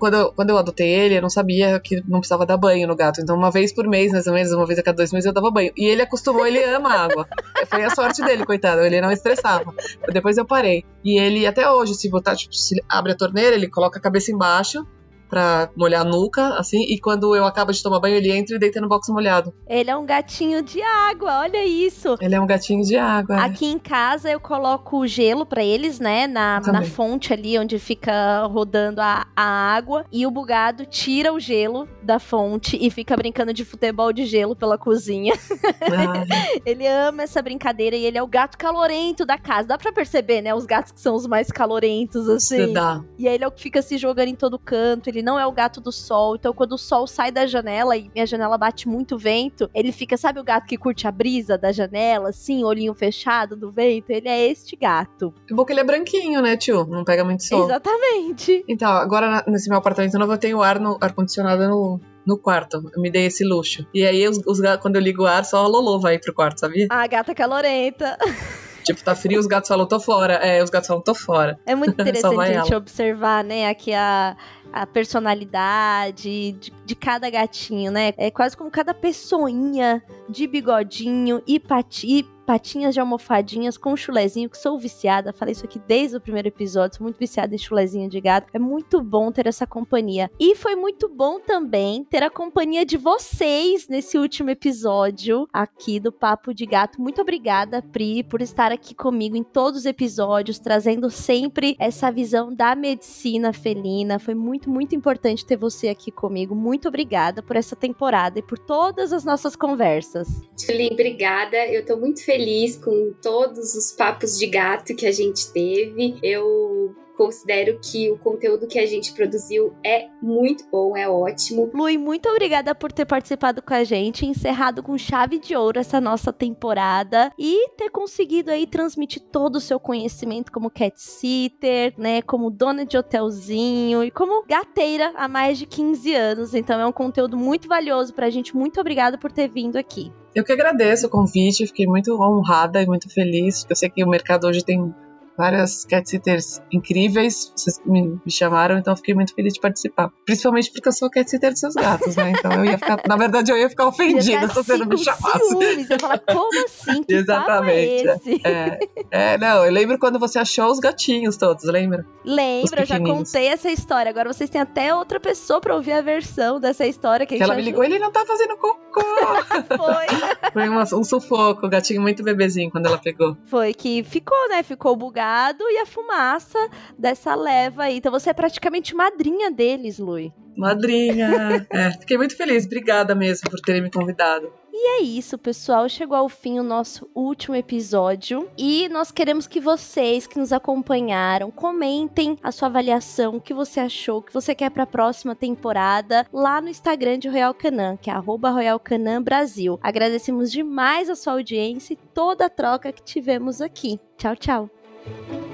[0.00, 2.96] quando, eu, quando eu adotei ele, eu não sabia que não precisava dar banho no
[2.96, 3.20] gato.
[3.20, 5.32] Então, uma vez por mês, mais ou menos, uma vez a cada dois meses, eu
[5.32, 5.72] dava banho.
[5.76, 7.28] E ele acostumou, ele ama água.
[7.68, 8.80] Foi a sorte dele, coitado.
[8.80, 9.74] Ele não estressava.
[10.10, 10.84] Depois eu parei.
[11.04, 14.32] E ele, até hoje, se botar, tipo, se abre a torneira, ele coloca a cabeça
[14.32, 14.86] embaixo
[15.30, 18.58] pra molhar a nuca, assim, e quando eu acabo de tomar banho, ele entra e
[18.58, 19.54] deita no box molhado.
[19.66, 22.16] Ele é um gatinho de água, olha isso.
[22.20, 23.36] Ele é um gatinho de água.
[23.36, 23.40] é.
[23.44, 26.26] Aqui em casa eu coloco gelo pra eles, né?
[26.26, 30.04] Na, na fonte ali onde fica rodando a, a água.
[30.10, 34.56] E o bugado tira o gelo da fonte e fica brincando de futebol de gelo
[34.56, 35.34] pela cozinha.
[35.82, 36.24] Ah,
[36.66, 39.68] Ele ama essa brincadeira e ele é o gato calorento da casa.
[39.68, 40.54] Dá pra perceber, né?
[40.54, 42.72] Os gatos que são os mais calorentos, assim.
[42.72, 43.02] dá.
[43.18, 45.08] E aí ele é o que fica se jogando em todo canto.
[45.08, 46.36] Ele não é o gato do sol.
[46.36, 50.16] Então, quando o sol sai da janela e minha janela bate muito vento, ele fica,
[50.16, 54.10] sabe o gato que curte a brisa da janela, assim, olhinho fechado do vento?
[54.10, 55.32] Ele é este gato.
[55.50, 56.86] É bom que ele é branquinho, né, tio?
[56.86, 57.64] Não pega muito sol.
[57.64, 58.64] Exatamente.
[58.68, 62.90] Então, agora nesse meu apartamento novo eu tenho ar no ar-condicionado no, no quarto.
[62.94, 63.86] Eu me dei esse luxo.
[63.92, 66.60] E aí, os, os quando eu ligo o ar, só a Lolo vai pro quarto,
[66.60, 66.86] sabia?
[66.90, 68.16] A gata calorenta.
[68.84, 70.34] Tipo, tá frio, os gatos falam, tô fora.
[70.34, 71.58] É, os gatos falam, tô fora.
[71.66, 72.76] É muito interessante a gente ela.
[72.76, 74.36] observar, né, aqui a,
[74.72, 78.12] a personalidade de, de cada gatinho, né?
[78.16, 84.50] É quase como cada pessoinha de bigodinho e, pati, e patinhas de almofadinhas com chulezinho,
[84.50, 85.32] que sou viciada.
[85.32, 88.48] Falei isso aqui desde o primeiro episódio, sou muito viciada em chulezinho de gato.
[88.52, 90.28] É muito bom ter essa companhia.
[90.36, 96.10] E foi muito bom também ter a companhia de vocês nesse último episódio aqui do
[96.10, 97.00] Papo de Gato.
[97.00, 102.52] Muito obrigada, Pri, por estar aqui comigo em todos os episódios, trazendo sempre essa visão
[102.52, 104.18] da medicina felina.
[104.18, 106.52] Foi muito, muito importante ter você aqui comigo.
[106.52, 110.26] Muito obrigada por essa temporada e por todas as nossas conversas.
[110.58, 111.56] Julie, obrigada.
[111.68, 112.39] Eu tô muito feliz
[112.76, 116.18] com todos os papos de gato que a gente teve.
[116.22, 121.70] Eu considero que o conteúdo que a gente produziu é muito bom, é ótimo.
[121.74, 126.00] Lui, muito obrigada por ter participado com a gente, encerrado com chave de ouro essa
[126.00, 132.22] nossa temporada e ter conseguido aí transmitir todo o seu conhecimento como cat sitter, né,
[132.22, 136.54] como dona de hotelzinho e como gateira há mais de 15 anos.
[136.54, 138.56] Então é um conteúdo muito valioso pra gente.
[138.56, 140.10] Muito obrigada por ter vindo aqui.
[140.34, 144.08] Eu que agradeço o convite, fiquei muito honrada e muito feliz, eu sei que o
[144.08, 144.94] mercado hoje tem
[145.40, 150.10] várias cat sitters incríveis, vocês me, chamaram, então eu fiquei muito feliz de participar.
[150.26, 152.32] Principalmente porque eu sou cat sitter dos seus gatos, né?
[152.38, 155.48] Então eu ia ficar, na verdade eu ia ficar ofendida se você não me chamasse.
[155.48, 155.88] ciúmes.
[155.90, 157.02] Eu ia falar, como assim?
[157.02, 158.04] Que Exatamente.
[158.06, 158.78] papo é?
[159.10, 162.04] É, é, não, eu lembro quando você achou os gatinhos todos, lembra?
[162.24, 164.10] Lembro, eu já contei essa história.
[164.10, 167.42] Agora vocês têm até outra pessoa pra ouvir a versão dessa história que, a Que
[167.42, 169.00] ela me ligou, ele não tá fazendo cocô.
[169.76, 170.50] Foi.
[170.52, 173.36] Foi uma- um sufoco, o gatinho muito bebezinho quando ela pegou.
[173.46, 174.62] Foi que ficou, né?
[174.62, 175.29] Ficou bugado
[175.70, 176.58] e a fumaça
[176.98, 177.98] dessa leva aí.
[177.98, 180.32] Então você é praticamente madrinha deles, Lui.
[180.56, 181.30] Madrinha.
[181.70, 184.52] É, fiquei muito feliz, obrigada mesmo por terem me convidado.
[184.72, 185.88] E é isso, pessoal.
[185.88, 188.48] Chegou ao fim o nosso último episódio.
[188.56, 193.80] E nós queremos que vocês que nos acompanharam comentem a sua avaliação, o que você
[193.80, 197.96] achou, o que você quer para a próxima temporada, lá no Instagram de Royal Canan,
[197.96, 199.78] que é Royal Canan Brasil.
[199.82, 204.00] Agradecemos demais a sua audiência e toda a troca que tivemos aqui.
[204.16, 204.79] Tchau, tchau.
[205.04, 205.49] Thank you.